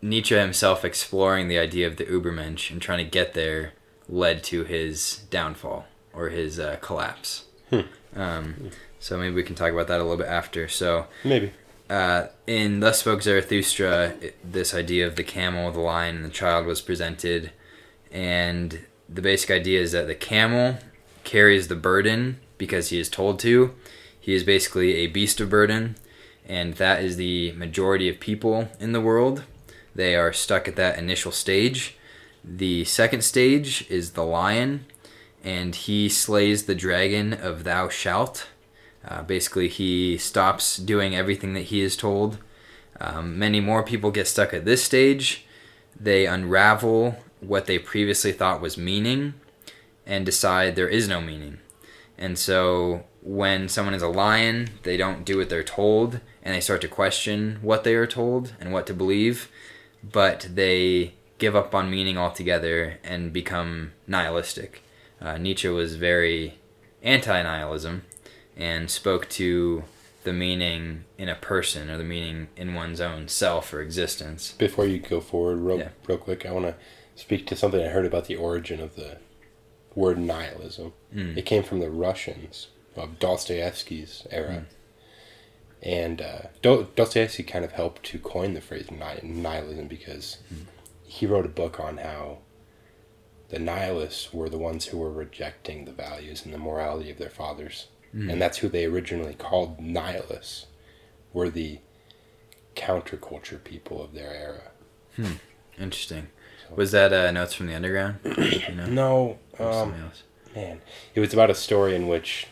[0.00, 3.72] Nietzsche himself exploring the idea of the Übermensch and trying to get there
[4.08, 7.44] led to his downfall or his uh, collapse.
[7.70, 7.80] Hmm.
[8.14, 8.70] Um,
[9.06, 10.66] so maybe we can talk about that a little bit after.
[10.66, 11.52] So Maybe.
[11.88, 16.30] uh, in Thus Spoke Zarathustra, it- this idea of the camel, the lion, and the
[16.30, 17.52] child was presented.
[18.10, 20.78] And the basic idea is that the camel
[21.22, 23.74] carries the burden because he is told to.
[24.18, 25.94] He is basically a beast of burden,
[26.48, 29.44] and that is the majority of people in the world.
[29.94, 31.96] They are stuck at that initial stage.
[32.44, 34.84] The second stage is the lion,
[35.44, 38.48] and he slays the dragon of Thou Shalt.
[39.06, 42.38] Uh, basically, he stops doing everything that he is told.
[43.00, 45.46] Um, many more people get stuck at this stage.
[45.98, 49.34] They unravel what they previously thought was meaning
[50.04, 51.58] and decide there is no meaning.
[52.18, 56.60] And so, when someone is a lion, they don't do what they're told and they
[56.60, 59.50] start to question what they are told and what to believe,
[60.02, 64.82] but they give up on meaning altogether and become nihilistic.
[65.20, 66.58] Uh, Nietzsche was very
[67.02, 68.02] anti nihilism
[68.56, 69.84] and spoke to
[70.24, 74.52] the meaning in a person or the meaning in one's own self or existence.
[74.58, 75.88] Before you go forward, real, Yeah.
[76.06, 76.74] real quick, I want to
[77.14, 79.18] speak to something I heard about the origin of the
[79.94, 80.92] word nihilism.
[81.14, 81.36] Mm.
[81.36, 84.66] It came from the Russians of Dostoevsky's era.
[85.82, 90.38] And uh, Do- Dostoevsky kind of helped to coin the phrase ni- nihilism because
[91.04, 92.38] he wrote a book on how
[93.50, 97.30] the nihilists were the ones who were rejecting the values and the morality of their
[97.30, 97.86] fathers.
[98.16, 98.32] Mm.
[98.32, 100.66] And that's who they originally called nihilists,
[101.32, 101.80] were the
[102.74, 105.32] counterculture people of their era.
[105.78, 106.28] Interesting.
[106.68, 108.16] So- Was that uh, Notes from the Underground?
[108.24, 108.86] you know?
[108.86, 110.22] No, um, else?
[110.54, 110.80] man,
[111.14, 112.46] it was about a story in which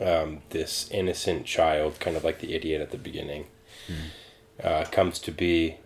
[0.00, 3.46] um, this innocent child, kind of like the idiot at the beginning,
[4.62, 5.76] uh, comes to be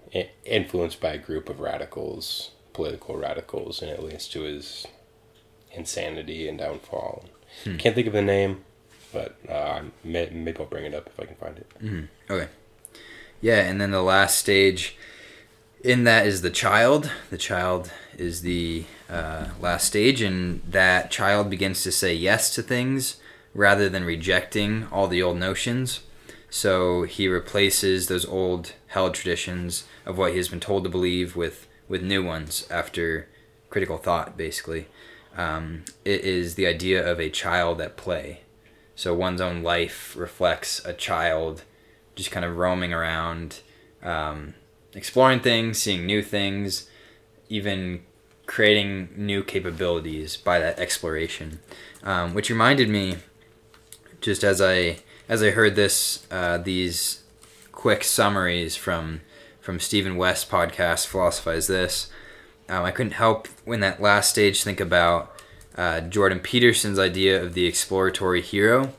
[0.45, 4.87] influenced by a group of radicals, political radicals, and it leads to his
[5.73, 7.25] insanity and downfall.
[7.65, 7.77] Hmm.
[7.77, 8.65] Can't think of the name,
[9.13, 11.67] but uh, may, maybe I'll bring it up if I can find it.
[11.83, 12.09] Mhm.
[12.31, 12.49] Okay.
[13.41, 14.97] Yeah, and then the last stage
[15.83, 17.11] in that is the child.
[17.31, 22.63] The child is the uh, last stage, and that child begins to say yes to
[22.63, 23.17] things
[23.55, 26.01] rather than rejecting all the old notions.
[26.51, 31.35] So he replaces those old held traditions of what he has been told to believe
[31.37, 33.29] with, with new ones after
[33.71, 34.87] critical thought, basically.
[35.37, 38.41] Um, it is the idea of a child at play.
[39.01, 41.63] So one's own life reflects a child
[42.15, 43.61] just kind of roaming around,
[44.03, 44.53] um,
[44.95, 46.87] exploring things, seeing new things,
[47.49, 48.03] even
[48.45, 51.61] creating new capabilities by that exploration.
[52.03, 53.17] Um, which reminded me,
[54.21, 54.99] just as I
[55.31, 57.23] as I heard this, uh, these
[57.73, 59.23] quick summaries from
[59.63, 62.11] from Stephen West podcast, philosophize this.
[62.69, 65.30] Um, I couldn't help when that last stage think about
[65.77, 68.93] uh, Jordan Peterson's idea of the exploratory hero.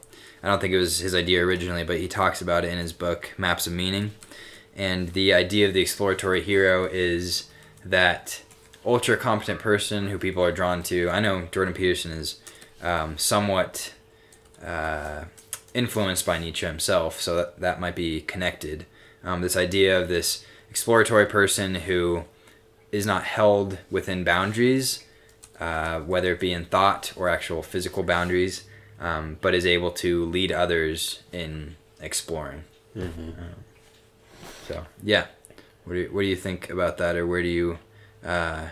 [0.43, 2.93] I don't think it was his idea originally, but he talks about it in his
[2.93, 4.11] book Maps of Meaning.
[4.75, 7.49] And the idea of the exploratory hero is
[7.85, 8.41] that
[8.85, 11.09] ultra competent person who people are drawn to.
[11.09, 12.39] I know Jordan Peterson is
[12.81, 13.93] um, somewhat
[14.65, 15.25] uh,
[15.73, 18.85] influenced by Nietzsche himself, so that, that might be connected.
[19.23, 22.23] Um, this idea of this exploratory person who
[22.91, 25.03] is not held within boundaries,
[25.61, 28.63] uh, whether it be in thought or actual physical boundaries,
[28.99, 32.63] um, but is able to lead others in exploring.
[32.97, 33.31] Mm-hmm.
[34.67, 35.27] So yeah,
[35.83, 37.77] what do you, what do you think about that, or where do you
[38.25, 38.69] uh,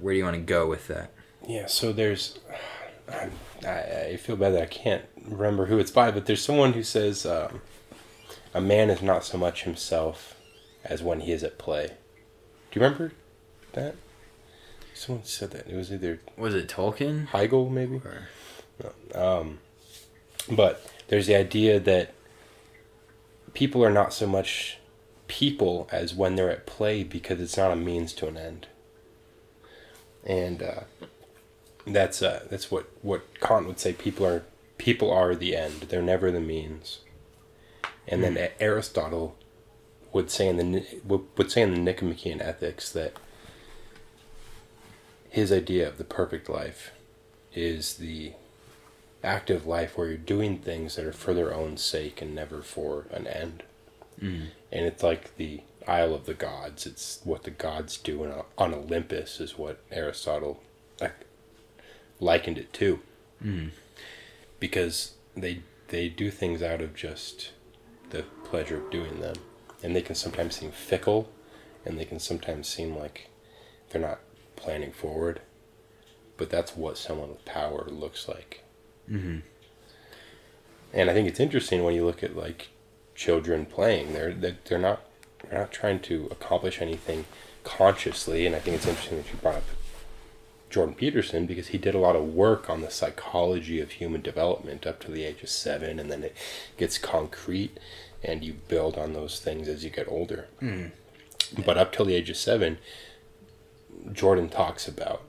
[0.00, 1.12] where do you want to go with that?
[1.46, 2.38] Yeah, so there's.
[3.66, 6.82] I, I feel bad that I can't remember who it's by, but there's someone who
[6.82, 7.60] says um,
[8.52, 10.38] a man is not so much himself
[10.84, 11.88] as when he is at play.
[12.70, 13.12] Do you remember
[13.72, 13.94] that?
[14.94, 15.66] Someone said that.
[15.66, 17.26] It was either Was it Tolkien?
[17.26, 18.00] Hegel, maybe?
[18.04, 18.28] Or,
[19.14, 19.58] Um,
[20.50, 22.14] but there's the idea that
[23.52, 24.78] people are not so much
[25.26, 28.66] people as when they're at play because it's not a means to an end.
[30.24, 30.80] And uh,
[31.86, 33.92] that's uh, that's what, what Kant would say.
[33.92, 34.44] People are
[34.78, 35.82] people are the end.
[35.88, 37.00] They're never the means.
[38.06, 39.36] And then Aristotle
[40.12, 43.14] would say in the would would say in the Nicomachean Ethics that
[45.34, 46.92] his idea of the perfect life
[47.52, 48.32] is the
[49.24, 53.06] active life where you're doing things that are for their own sake and never for
[53.10, 53.64] an end.
[54.22, 54.46] Mm.
[54.70, 56.86] And it's like the Isle of the Gods.
[56.86, 60.62] It's what the gods do on, on Olympus, is what Aristotle
[61.00, 61.26] like,
[62.20, 63.00] likened it to.
[63.44, 63.70] Mm.
[64.60, 67.50] Because they they do things out of just
[68.10, 69.34] the pleasure of doing them,
[69.82, 71.28] and they can sometimes seem fickle,
[71.84, 73.30] and they can sometimes seem like
[73.90, 74.20] they're not
[74.64, 75.40] planning forward.
[76.36, 78.64] But that's what someone with power looks like.
[79.08, 79.38] Mm-hmm.
[80.92, 82.68] And I think it's interesting when you look at like
[83.14, 84.12] children playing.
[84.12, 85.02] They're they're not
[85.42, 87.26] they're not trying to accomplish anything
[87.62, 88.46] consciously.
[88.46, 89.64] And I think it's interesting that you brought up
[90.70, 94.86] Jordan Peterson because he did a lot of work on the psychology of human development
[94.86, 96.36] up to the age of seven, and then it
[96.76, 97.78] gets concrete,
[98.24, 100.48] and you build on those things as you get older.
[100.60, 100.90] Mm.
[101.64, 102.78] But up till the age of seven,
[104.12, 105.22] Jordan talks about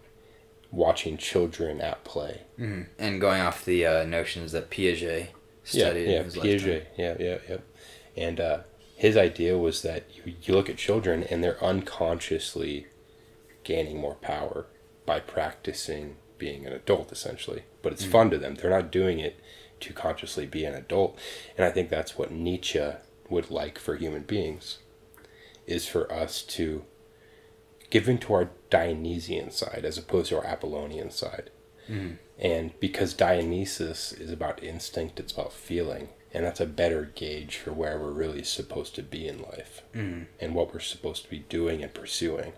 [0.72, 2.42] watching children at play.
[2.60, 2.82] Mm-hmm.
[3.00, 5.28] And going off the uh, notions that Piaget
[5.64, 6.10] studied.
[6.10, 6.86] Yeah, yeah, Piaget.
[6.98, 7.58] Yeah, yeah, yeah.
[8.18, 8.60] And uh,
[8.96, 12.88] his idea was that you, you look at children and they're unconsciously
[13.64, 14.68] gaining more power
[15.06, 17.64] by practicing being an adult, essentially.
[17.82, 18.56] But it's fun to them.
[18.56, 19.40] They're not doing it
[19.82, 21.18] to consciously be an adult.
[21.58, 22.92] And I think that's what Nietzsche
[23.30, 24.80] would like for human beings,
[25.66, 26.84] is for us to
[27.90, 31.50] give to our Dionysian side as opposed to our Apollonian side.
[31.90, 32.18] Mhm.
[32.40, 36.10] And because Dionysus is about instinct, it's about feeling.
[36.34, 40.26] And that's a better gauge for where we're really supposed to be in life Mhm.
[40.42, 42.54] and what we're supposed to be doing and pursuing.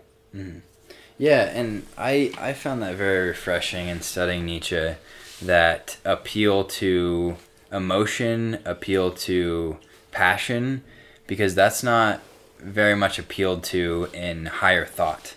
[1.16, 4.94] Yeah, and I I found that very refreshing in studying Nietzsche,
[5.42, 7.36] that appeal to
[7.72, 9.78] emotion, appeal to
[10.10, 10.82] passion,
[11.26, 12.22] because that's not
[12.60, 15.34] very much appealed to in higher thought,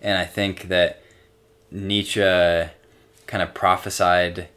[0.00, 1.02] and I think that
[1.70, 4.48] Nietzsche kind of prophesied,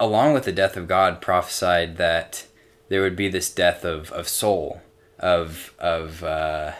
[0.00, 2.46] along with the death of God, prophesied that
[2.88, 4.82] there would be this death of, of soul,
[5.18, 6.72] of of uh,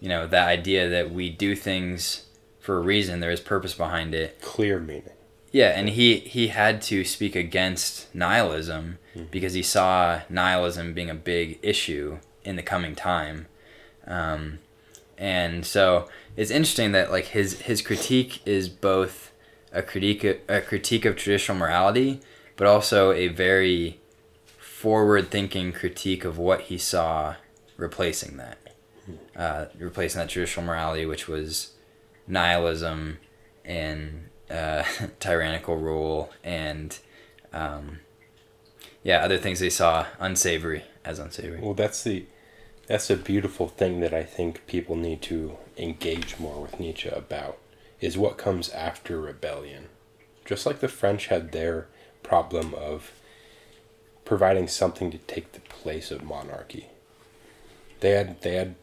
[0.00, 2.26] you know the idea that we do things
[2.60, 4.40] for a reason there is purpose behind it.
[4.40, 5.10] Clear meaning.
[5.52, 8.98] yeah and he he had to speak against nihilism
[9.30, 13.46] because he saw nihilism being a big issue in the coming time
[14.06, 14.58] um,
[15.18, 19.32] and so it's interesting that like his his critique is both
[19.72, 22.20] a critique a critique of traditional morality
[22.56, 24.00] but also a very
[24.58, 27.34] forward thinking critique of what he saw
[27.76, 28.58] replacing that
[29.36, 31.72] uh, replacing that traditional morality, which was
[32.26, 33.18] nihilism
[33.64, 34.84] and uh,
[35.20, 36.98] tyrannical rule and
[37.52, 38.00] um,
[39.02, 41.60] yeah, other things they saw unsavory as unsavory.
[41.60, 42.26] Well, that's the
[42.86, 47.58] that's a beautiful thing that I think people need to engage more with Nietzsche about
[48.00, 49.86] is what comes after rebellion.
[50.44, 51.88] Just like the French had their
[52.22, 53.12] problem of
[54.24, 56.88] providing something to take the place of monarchy.
[58.00, 58.74] They had they had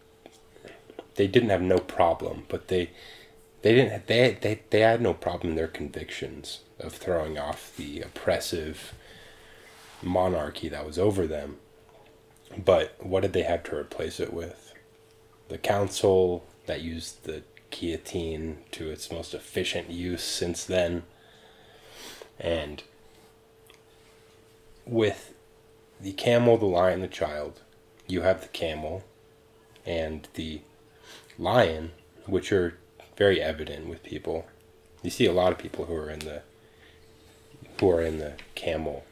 [1.16, 2.90] they didn't have no problem, but they
[3.62, 8.02] they didn't they they they had no problem in their convictions of throwing off the
[8.02, 8.94] oppressive
[10.02, 11.58] monarchy that was over them.
[12.58, 14.74] But what did they have to replace it with?
[15.48, 21.04] The council that used the guillotine to its most efficient use since then.
[22.40, 22.84] And
[24.86, 25.34] with
[26.00, 27.62] the camel, the lion, the child,
[28.08, 29.04] you have the camel
[29.86, 30.62] and the
[31.38, 31.92] lion,
[32.26, 32.78] which are
[33.18, 34.46] very evident with people.
[35.02, 36.42] You see a lot of people who are in the
[37.80, 39.04] who are in the camel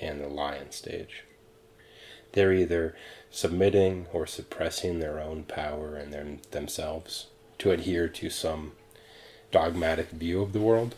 [0.00, 1.24] and the lion stage.
[2.32, 2.96] They're either
[3.30, 8.72] submitting or suppressing their own power and their, themselves to adhere to some
[9.50, 10.94] dogmatic view of the world,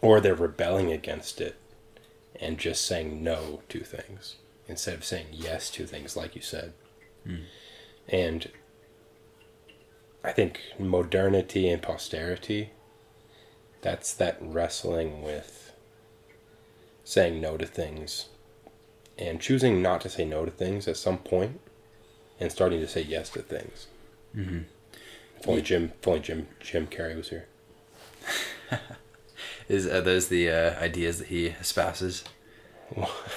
[0.00, 1.56] or they're rebelling against it
[2.40, 4.36] and just saying no to things
[4.68, 6.72] instead of saying yes to things, like you said.
[7.24, 7.36] Hmm.
[8.08, 8.50] And
[10.24, 12.70] I think modernity and posterity,
[13.80, 15.72] that's that wrestling with
[17.04, 18.28] saying no to things
[19.18, 21.60] and choosing not to say no to things at some point
[22.38, 23.86] and starting to say yes to things.
[24.36, 24.60] Mm-hmm.
[25.38, 27.46] If only Jim, if only Jim, Jim Carrey was here.
[29.68, 32.24] Is are those the uh, ideas that he espouses?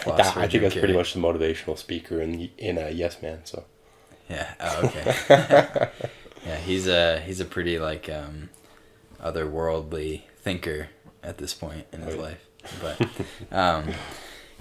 [0.06, 3.40] That, I think that's pretty much the motivational speaker in in a Yes Man.
[3.46, 3.64] So
[4.30, 4.54] Yeah.
[4.60, 5.90] Oh, okay.
[6.46, 8.50] yeah, he's a he's a pretty like um,
[9.20, 10.90] otherworldly thinker
[11.24, 12.24] at this point in his Oh, yeah.
[12.24, 12.46] life.
[12.80, 13.08] But
[13.52, 13.94] um,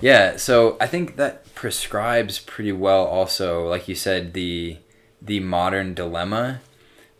[0.01, 3.05] yeah, so I think that prescribes pretty well.
[3.05, 4.78] Also, like you said, the
[5.20, 6.61] the modern dilemma,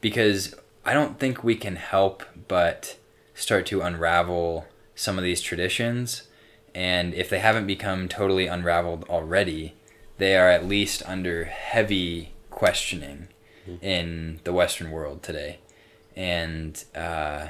[0.01, 0.55] because
[0.85, 2.97] I don't think we can help but
[3.35, 6.23] start to unravel some of these traditions,
[6.75, 9.75] and if they haven't become totally unraveled already,
[10.19, 13.29] they are at least under heavy questioning
[13.83, 15.59] in the Western world today,
[16.17, 17.49] and uh,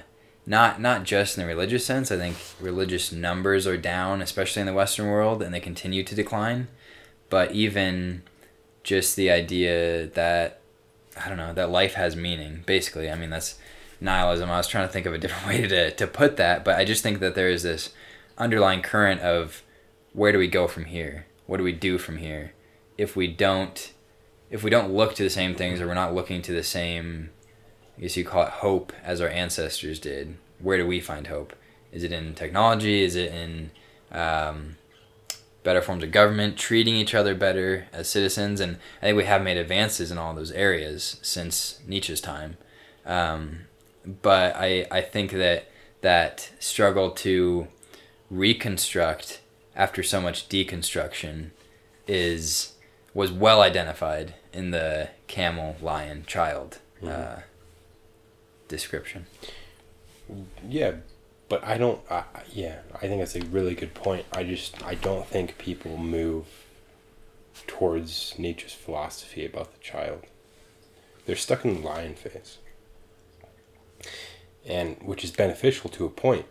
[0.49, 2.11] not not just in the religious sense.
[2.11, 6.15] I think religious numbers are down, especially in the Western world, and they continue to
[6.15, 6.69] decline.
[7.29, 8.23] But even
[8.83, 10.61] just the idea that
[11.23, 12.63] I don't know that life has meaning.
[12.65, 13.59] Basically, I mean that's
[14.01, 14.51] nihilism.
[14.51, 16.85] I was trying to think of a different way to to put that, but I
[16.87, 17.91] just think that there is this
[18.39, 19.63] underlying current of
[20.15, 21.27] where do we go from here?
[21.47, 22.55] What do we do from here?
[22.97, 23.93] If we don't
[24.51, 27.29] if we don't look to the same things or we're not looking to the same
[27.99, 31.55] I guess you call it hope as our ancestors did, where do we find hope?
[31.91, 33.03] Is it in technology?
[33.03, 33.71] Is it in
[34.13, 34.77] um,
[35.65, 38.61] better forms of government, treating each other better as citizens?
[38.61, 42.57] And I think we have made advances in all those areas since Nietzsche's time.
[43.05, 43.63] Um,
[44.23, 45.69] but I, I think that
[46.01, 47.67] that struggle to
[48.31, 49.41] reconstruct
[49.75, 51.51] after so much deconstruction
[52.07, 52.75] is
[53.15, 57.37] was well identified in the camel lion child uh,
[58.69, 59.27] description
[60.69, 60.93] Yeah,
[61.49, 62.01] but I don't.
[62.53, 64.27] Yeah, I think that's a really good point.
[64.33, 66.47] I just I don't think people move
[67.67, 70.25] towards Nietzsche's philosophy about the child.
[71.25, 72.59] They're stuck in the lion phase,
[74.67, 76.47] and which is beneficial to a point,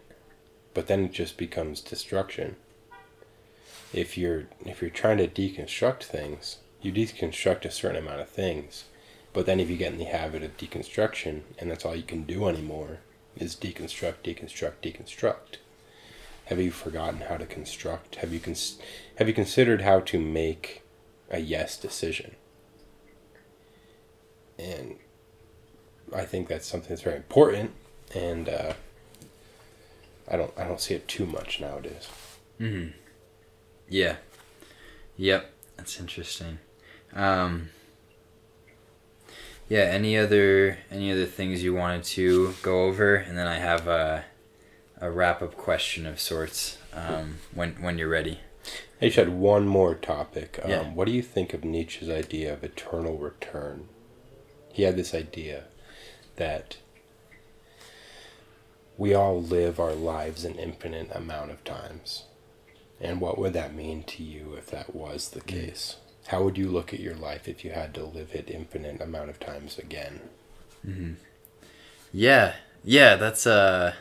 [0.74, 2.56] but then it just becomes destruction.
[3.94, 8.86] If you're if you're trying to deconstruct things, you deconstruct a certain amount of things,
[9.38, 12.24] but then if you get in the habit of deconstruction and that's all you can
[12.24, 13.02] do anymore,
[13.36, 15.58] is deconstruct, deconstruct, deconstruct.
[16.46, 18.16] Have you forgotten how to construct?
[18.16, 18.80] Have you cons-
[19.18, 20.82] have you considered how to make
[21.30, 22.36] a yes decision?
[24.58, 24.96] And
[26.12, 27.74] I think that's something that's very important,
[28.16, 28.74] and uh,
[30.28, 32.10] I don't I don't see it too much nowadays.
[32.60, 32.98] Mm-hmm.
[33.88, 34.16] Yeah.
[35.16, 35.54] Yep.
[35.76, 36.58] That's interesting.
[37.14, 37.70] Um,
[39.70, 39.82] yeah.
[39.82, 44.26] Any other any other things you wanted to go over, and then I have a
[45.00, 46.78] a wrap up question of sorts.
[46.94, 48.40] Um, when when you're ready.
[49.00, 50.60] I just had one more topic.
[50.64, 50.82] Um, Yeah.
[50.94, 53.88] What do you think of Nietzsche's idea of eternal return?
[54.74, 55.66] He had this idea
[56.38, 56.78] that
[58.98, 62.24] we all live our lives an infinite amount of times.
[63.00, 65.98] And what would that mean to you if that was the case?
[66.28, 69.30] How would you look at your life if you had to live it infinite amount
[69.30, 70.22] of times again?
[70.86, 71.14] Mm-hmm.
[72.14, 72.56] Yeah.
[72.84, 73.16] Yeah.
[73.16, 73.94] That's uh.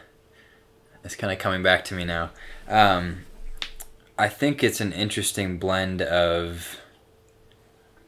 [1.04, 2.30] It's kind of coming back to me now.
[2.68, 3.26] Um,
[4.18, 6.80] I think it's an interesting blend of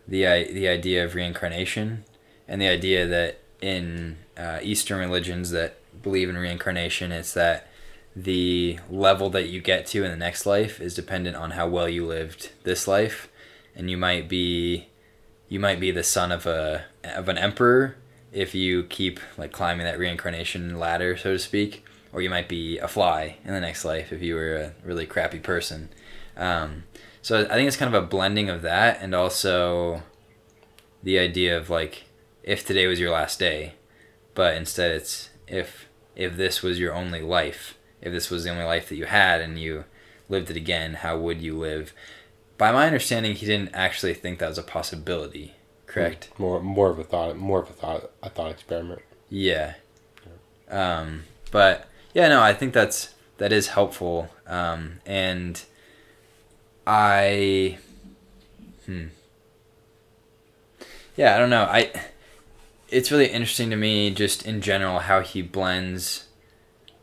[0.07, 2.05] the the idea of reincarnation
[2.49, 7.69] and the idea that in uh, Eastern religions that believe in reincarnation, it's that
[8.17, 11.89] the level that you get to in the next life is dependent on how well
[11.89, 13.29] you lived this life,
[13.79, 14.89] and you might be
[15.49, 17.97] you might be the son of a of an emperor
[18.33, 22.77] if you keep like climbing that reincarnation ladder, so to speak, or you might be
[22.79, 25.89] a fly in the next life if you were a really crappy person.
[26.37, 26.85] Um,
[27.23, 30.03] so I think it's kind of a blending of that and also
[31.03, 32.05] the idea of like
[32.43, 33.75] if today was your last day,
[34.35, 38.65] but instead it's if if this was your only life, if this was the only
[38.65, 39.85] life that you had and you
[40.29, 41.95] lived it again, how would you live?
[42.59, 45.55] By my understanding, he didn't actually think that was a possibility.
[45.87, 46.29] Correct.
[46.39, 49.01] More more of a thought more of a thought a thought experiment.
[49.31, 49.75] Yeah.
[50.69, 54.29] Um, but yeah, no, I think that's that is helpful.
[54.47, 55.63] Um, and
[56.87, 57.79] I,
[58.87, 59.07] hmm.
[61.17, 61.65] Yeah, I don't know.
[61.65, 61.93] I.
[62.89, 66.29] It's really interesting to me, just in general, how he blends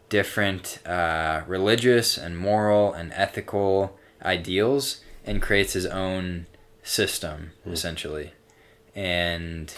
[0.10, 6.46] different uh, religious and moral and ethical ideals and creates his own
[6.84, 8.34] system, essentially.
[8.96, 9.74] And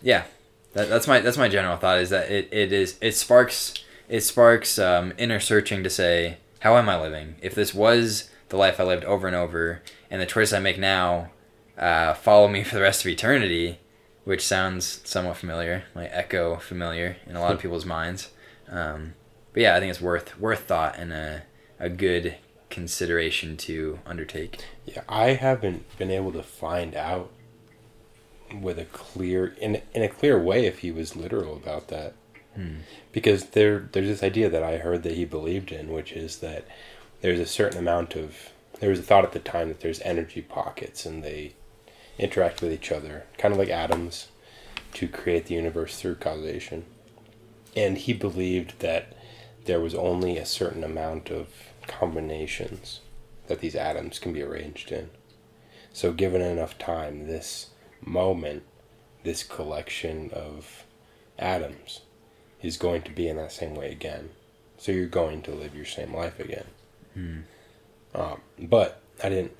[0.00, 0.24] yeah,
[0.72, 3.74] that, that's my that's my general thought is that it, it is it sparks
[4.08, 7.36] it sparks um, inner searching to say how am I living?
[7.42, 10.78] If this was the life I lived over and over and the choice I make
[10.78, 11.30] now
[11.78, 13.78] uh, follow me for the rest of eternity
[14.24, 18.30] which sounds somewhat familiar like echo familiar in a lot of people's minds.
[18.68, 19.14] Um,
[19.52, 21.42] but yeah I think it's worth worth thought and a,
[21.78, 22.36] a good
[22.72, 27.30] consideration to undertake Yeah, I haven't been able to find out
[28.60, 32.14] with a clear in in a clear way if he was literal about that.
[32.54, 32.78] Hmm.
[33.12, 36.66] Because there there's this idea that I heard that he believed in, which is that
[37.20, 38.50] there's a certain amount of
[38.80, 41.52] there was a thought at the time that there's energy pockets and they
[42.18, 44.28] interact with each other, kind of like atoms,
[44.94, 46.84] to create the universe through causation.
[47.76, 49.12] And he believed that
[49.66, 51.48] there was only a certain amount of
[51.86, 53.00] combinations
[53.46, 55.10] that these atoms can be arranged in.
[55.92, 57.70] So, given enough time, this
[58.00, 58.62] moment,
[59.24, 60.84] this collection of
[61.38, 62.00] atoms,
[62.62, 64.30] is going to be in that same way again.
[64.78, 66.66] So, you're going to live your same life again.
[67.14, 67.40] Hmm.
[68.14, 69.58] Um, but I didn't.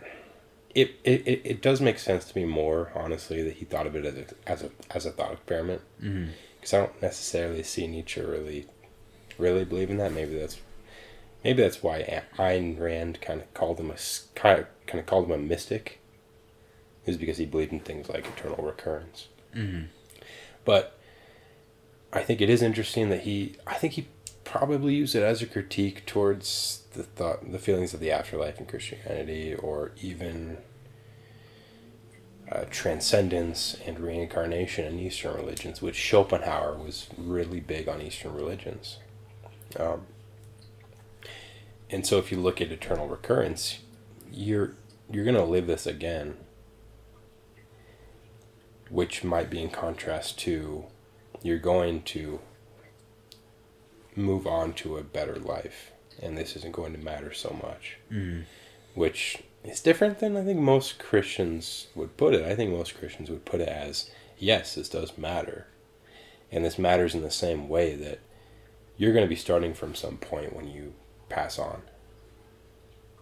[0.75, 3.95] It, it, it, it does make sense to me more, honestly, that he thought of
[3.95, 5.83] it as a, as a, as a thought experiment.
[6.59, 8.67] Because I don't necessarily see Nietzsche really,
[9.37, 10.13] really believe in that.
[10.13, 10.59] Maybe that's,
[11.45, 13.97] maybe that's why Ayn Rand kind of called him a
[14.35, 16.01] kind of called him a mystic.
[17.05, 19.27] Is because he believed in things like eternal recurrence.
[19.55, 19.87] Mhm.
[20.65, 20.97] But
[22.13, 23.57] I think it is interesting that he.
[23.67, 24.09] I think he
[24.45, 28.67] probably used it as a critique towards the thought, the feelings of the afterlife in
[28.67, 30.59] Christianity, or even
[32.51, 38.99] uh, transcendence and reincarnation in Eastern religions, which Schopenhauer was really big on Eastern religions.
[39.79, 40.07] Um,
[41.93, 43.79] and so, if you look at eternal recurrence,
[44.33, 44.75] you're
[45.11, 46.37] you're gonna live this again,
[48.91, 50.85] which might be in contrast to
[51.43, 52.41] you're going to
[54.15, 58.45] move on to a better life, and this isn't going to matter so much Mhm.
[58.95, 62.45] which is different than I think most Christians would put it.
[62.45, 65.67] I think most Christians would put it as yes, this does matter.
[66.51, 68.19] And this matters in the same way that
[68.99, 70.93] you're going to be starting from some point when you
[71.33, 71.83] pass on.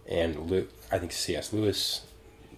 [0.07, 1.53] And I think C.S.
[1.53, 2.01] Lewis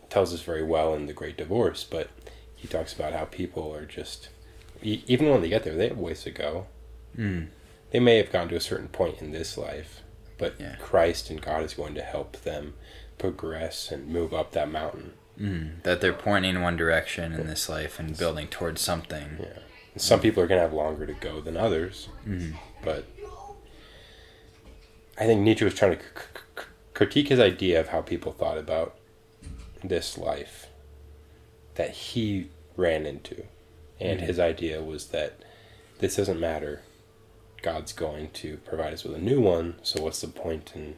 [0.10, 2.10] tells us very well in The Great Divorce, but
[2.56, 4.30] he talks about how people are just,
[4.82, 6.68] even when they get there, they have ways to go.
[7.18, 7.48] Mm.
[7.92, 10.02] They may have gotten to a certain point in this life,
[10.38, 10.76] but Yeah.
[10.80, 12.74] Christ and God is going to help them
[13.18, 15.14] progress and move up that mountain.
[15.40, 15.84] Mm.
[15.84, 19.38] That they're pointing in one direction in this life and building towards something.
[19.40, 19.60] Yeah.
[19.98, 22.54] Some people are going to have longer to go than others, Mhm.
[22.84, 23.06] but
[25.18, 26.06] I think Nietzsche was trying to c-
[26.58, 28.98] c- critique his idea of how people thought about
[29.84, 30.68] this life
[31.76, 33.44] that he ran into.
[34.00, 34.24] And Mhm.
[34.24, 35.34] his idea was that
[36.00, 36.82] this doesn't matter.
[37.62, 40.98] God's going to provide us with a new one, so what's the point in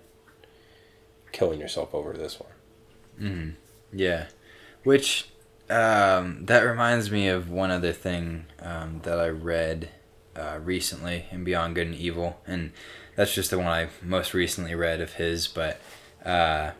[1.31, 2.49] killing yourself over this one?
[3.19, 3.53] Mm.
[3.93, 4.27] Yeah.
[4.83, 5.29] Which,
[5.69, 9.89] um, that reminds me of one other thing um, that I read
[10.35, 12.39] uh, recently in Beyond Good and Evil.
[12.45, 12.71] And
[13.15, 15.47] that's just the one I most recently read of his.
[15.47, 15.79] But
[16.25, 16.71] uh,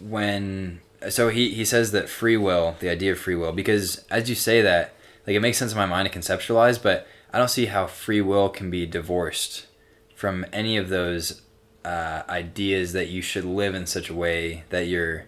[0.00, 0.80] when.
[1.10, 4.34] So he, he says that free will, the idea of free will, because as you
[4.34, 4.94] say that,
[5.26, 8.22] like it makes sense in my mind to conceptualize, but I don't see how free
[8.22, 9.66] will can be divorced
[10.14, 11.42] from any of those
[11.84, 15.26] uh, ideas that you should live in such a way that your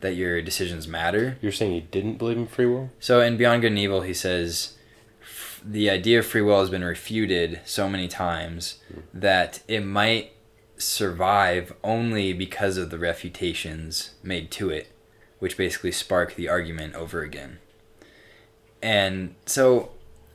[0.00, 1.36] that your decisions matter.
[1.42, 2.90] You're saying he didn't believe in free will?
[3.00, 4.77] So in Beyond Good and Evil, he says
[5.64, 9.00] the idea of free will has been refuted so many times mm-hmm.
[9.18, 10.32] that it might
[10.76, 14.92] survive only because of the refutations made to it,
[15.38, 17.58] which basically spark the argument over again.
[18.82, 19.90] And so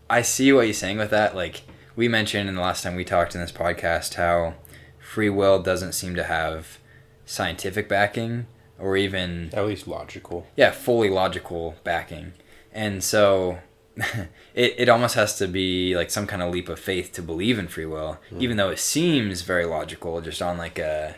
[0.09, 1.35] I see what you're saying with that.
[1.35, 1.63] Like
[1.95, 4.55] we mentioned in the last time we talked in this podcast how
[4.99, 6.79] free will doesn't seem to have
[7.25, 8.47] scientific backing
[8.79, 10.47] or even At least logical.
[10.55, 12.33] yeah fully logical backing
[12.73, 13.59] and so
[14.55, 17.59] it, it almost has to be like some kind of leap of faith to believe
[17.59, 21.15] in free will even though it seems very logical just on like a,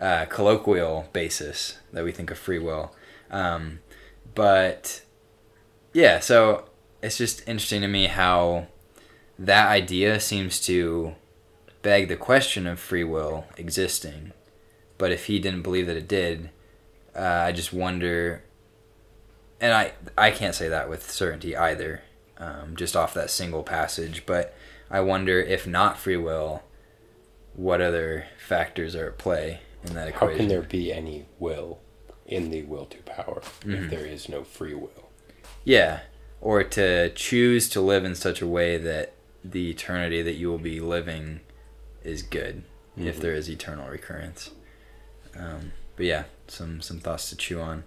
[0.00, 2.94] a colloquial basis that we think of free will.
[3.30, 3.80] Um,
[4.34, 5.02] but
[5.92, 6.70] yeah so
[7.02, 8.68] it's just interesting to me how
[9.38, 11.14] that idea seems to
[11.82, 14.32] beg the question of free will existing.
[14.96, 16.50] But if he didn't believe that it did
[17.16, 18.42] uh, I just wonder,
[19.60, 22.02] and I I can't say that with certainty either,
[22.38, 24.24] um, just off that single passage.
[24.26, 24.54] But
[24.90, 26.62] I wonder if not free will,
[27.54, 30.32] what other factors are at play in that equation?
[30.32, 31.80] How can there be any will
[32.26, 33.84] in the will to power Mhm.
[33.84, 35.10] if there is no free will?
[35.64, 36.00] Yeah,
[36.40, 39.12] or to choose to live in such a way that
[39.44, 41.40] the eternity that you will be living
[42.02, 42.64] is good,
[42.96, 43.20] if Mhm.
[43.20, 44.50] there is eternal recurrence.
[45.36, 47.84] Um, but yeah, some some thoughts to chew on.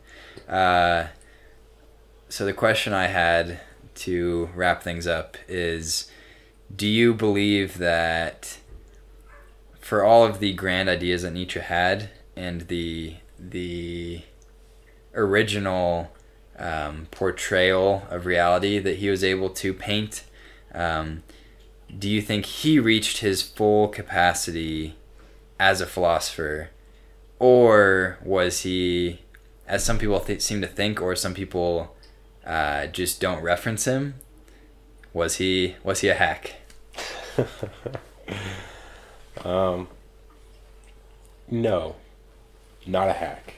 [0.47, 1.07] Uh,
[2.29, 3.59] so the question I had
[3.97, 6.09] to wrap things up is,
[6.73, 8.57] do you believe that
[9.79, 14.21] for all of the grand ideas that Nietzsche had and the the
[15.13, 16.11] original
[16.57, 20.23] um, portrayal of reality that he was able to paint.
[20.73, 21.23] Um,
[21.97, 24.95] do you think he reached his full capacity
[25.59, 26.69] as a philosopher,
[27.39, 29.21] or was he,
[29.67, 31.95] as some people th- seem to think, or some people
[32.47, 34.15] uh, just don't reference him?
[35.13, 36.55] Was he was he a hack?
[39.43, 39.87] Um,
[41.49, 41.95] no,
[42.85, 43.55] not a hack.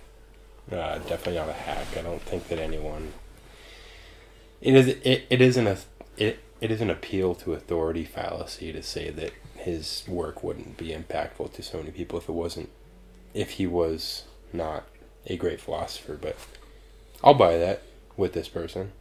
[0.71, 1.87] Uh, definitely not a hack.
[1.97, 3.13] I don't think that anyone.
[4.61, 4.87] It is.
[4.87, 5.77] It, it isn't a.
[6.17, 10.89] It it is an appeal to authority fallacy to say that his work wouldn't be
[10.89, 12.69] impactful to so many people if it wasn't.
[13.33, 14.83] If he was not
[15.25, 16.35] a great philosopher, but
[17.23, 17.81] I'll buy that
[18.20, 18.91] with this person.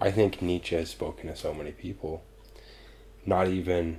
[0.00, 2.22] I think Nietzsche has spoken to so many people.
[3.26, 3.98] Not even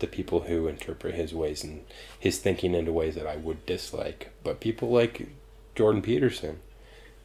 [0.00, 1.84] the people who interpret his ways and
[2.18, 5.28] his thinking into ways that I would dislike, but people like
[5.74, 6.60] Jordan Peterson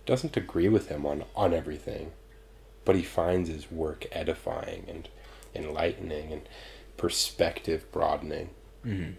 [0.06, 2.12] doesn't agree with him on, on everything,
[2.86, 5.10] but he finds his work edifying and
[5.54, 6.42] enlightening and
[6.96, 8.52] perspective broadening.
[8.86, 9.12] Mm-hmm.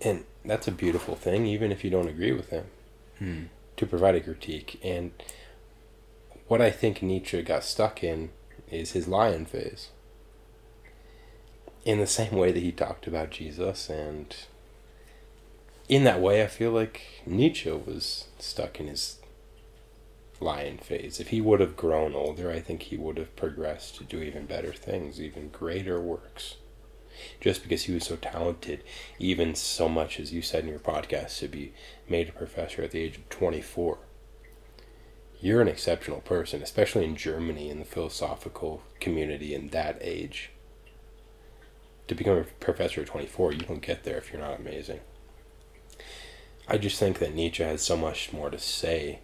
[0.00, 2.64] And that's a beautiful thing, even if you don't agree with him,
[3.20, 3.44] Mm-hmm.
[3.76, 4.80] to provide a critique.
[4.82, 5.12] And
[6.46, 8.30] what I think Nietzsche got stuck in
[8.70, 9.90] is his lion phase.
[11.84, 14.34] In the same way that he talked about Jesus, and
[15.88, 19.18] in that way, I feel like Nietzsche was stuck in his
[20.40, 21.20] lion phase.
[21.20, 24.46] If he would have grown older, I think he would have progressed to do even
[24.46, 26.56] better things, even greater works.
[27.40, 28.82] Just because he was so talented,
[29.18, 31.72] even so much as you said in your podcast, to be
[32.08, 33.98] made a professor at the age of 24
[35.44, 40.48] you're an exceptional person, especially in Germany in the philosophical community in that age.
[42.08, 45.00] To become a professor at 24, you don't get there if you're not amazing.
[46.66, 49.18] I just think that Nietzsche has so much more to say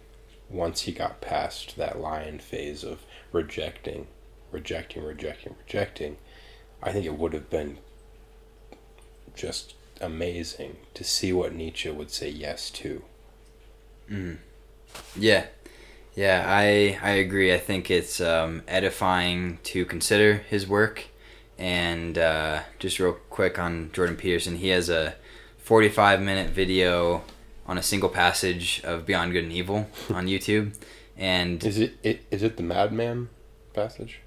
[0.47, 2.99] once he got past that lion phase of
[3.31, 4.05] rejecting,
[4.51, 6.17] rejecting, rejecting, rejecting.
[6.83, 7.79] I think it would have been
[9.35, 13.03] just amazing to see what Nietzsche would say yes to.
[14.07, 14.37] Mm.
[15.17, 15.47] Yeah,
[16.15, 17.53] yeah, I I agree.
[17.53, 21.05] I think it's um, edifying to consider his work,
[21.57, 25.15] and uh, just real quick on Jordan Peterson, he has a
[25.59, 27.23] forty-five minute video
[27.67, 30.73] on a single passage of Beyond Good and Evil on YouTube,
[31.17, 33.29] and Is it, it is it the Madman
[33.73, 34.19] passage?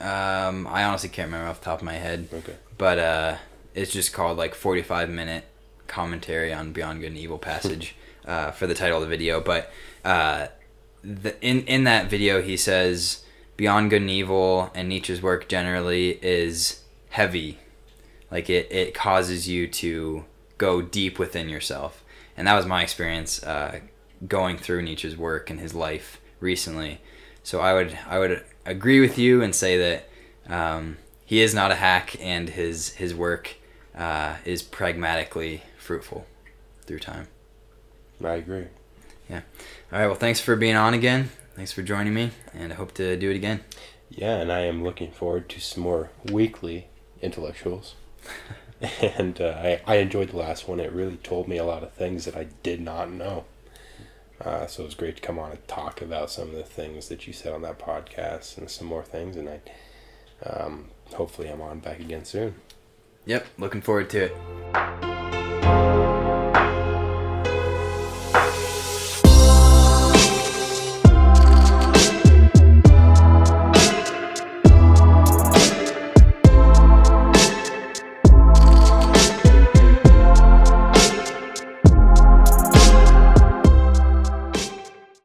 [0.00, 2.54] um, I honestly can't remember off the top of my head, Okay.
[2.78, 3.36] but uh,
[3.74, 5.44] it's just called like 45 minute
[5.88, 7.94] commentary on Beyond Good and Evil passage
[8.26, 9.40] uh, for the title of the video.
[9.40, 9.70] But
[10.04, 10.46] uh,
[11.02, 13.24] the, in in that video, he says
[13.56, 17.58] Beyond Good and Evil and Nietzsche's work generally is heavy,
[18.30, 20.24] like it it causes you to
[20.58, 22.04] go deep within yourself,
[22.36, 23.80] and that was my experience uh,
[24.26, 27.00] going through Nietzsche's work and his life recently.
[27.42, 30.08] So I would I would agree with you and say that
[30.52, 33.56] um, he is not a hack, and his his work
[33.96, 36.26] uh, is pragmatically fruitful
[36.86, 37.28] through time.
[38.22, 38.66] I agree.
[39.92, 40.06] All right.
[40.06, 41.30] Well, thanks for being on again.
[41.56, 43.60] Thanks for joining me, and I hope to do it again.
[44.08, 46.86] Yeah, and I am looking forward to some more weekly
[47.20, 47.96] intellectuals.
[49.02, 50.78] and uh, I, I enjoyed the last one.
[50.78, 53.44] It really told me a lot of things that I did not know.
[54.40, 57.08] Uh, so it was great to come on and talk about some of the things
[57.08, 59.36] that you said on that podcast and some more things.
[59.36, 59.60] And I,
[60.48, 62.54] um, hopefully, I'm on back again soon.
[63.26, 63.44] Yep.
[63.58, 65.89] Looking forward to it.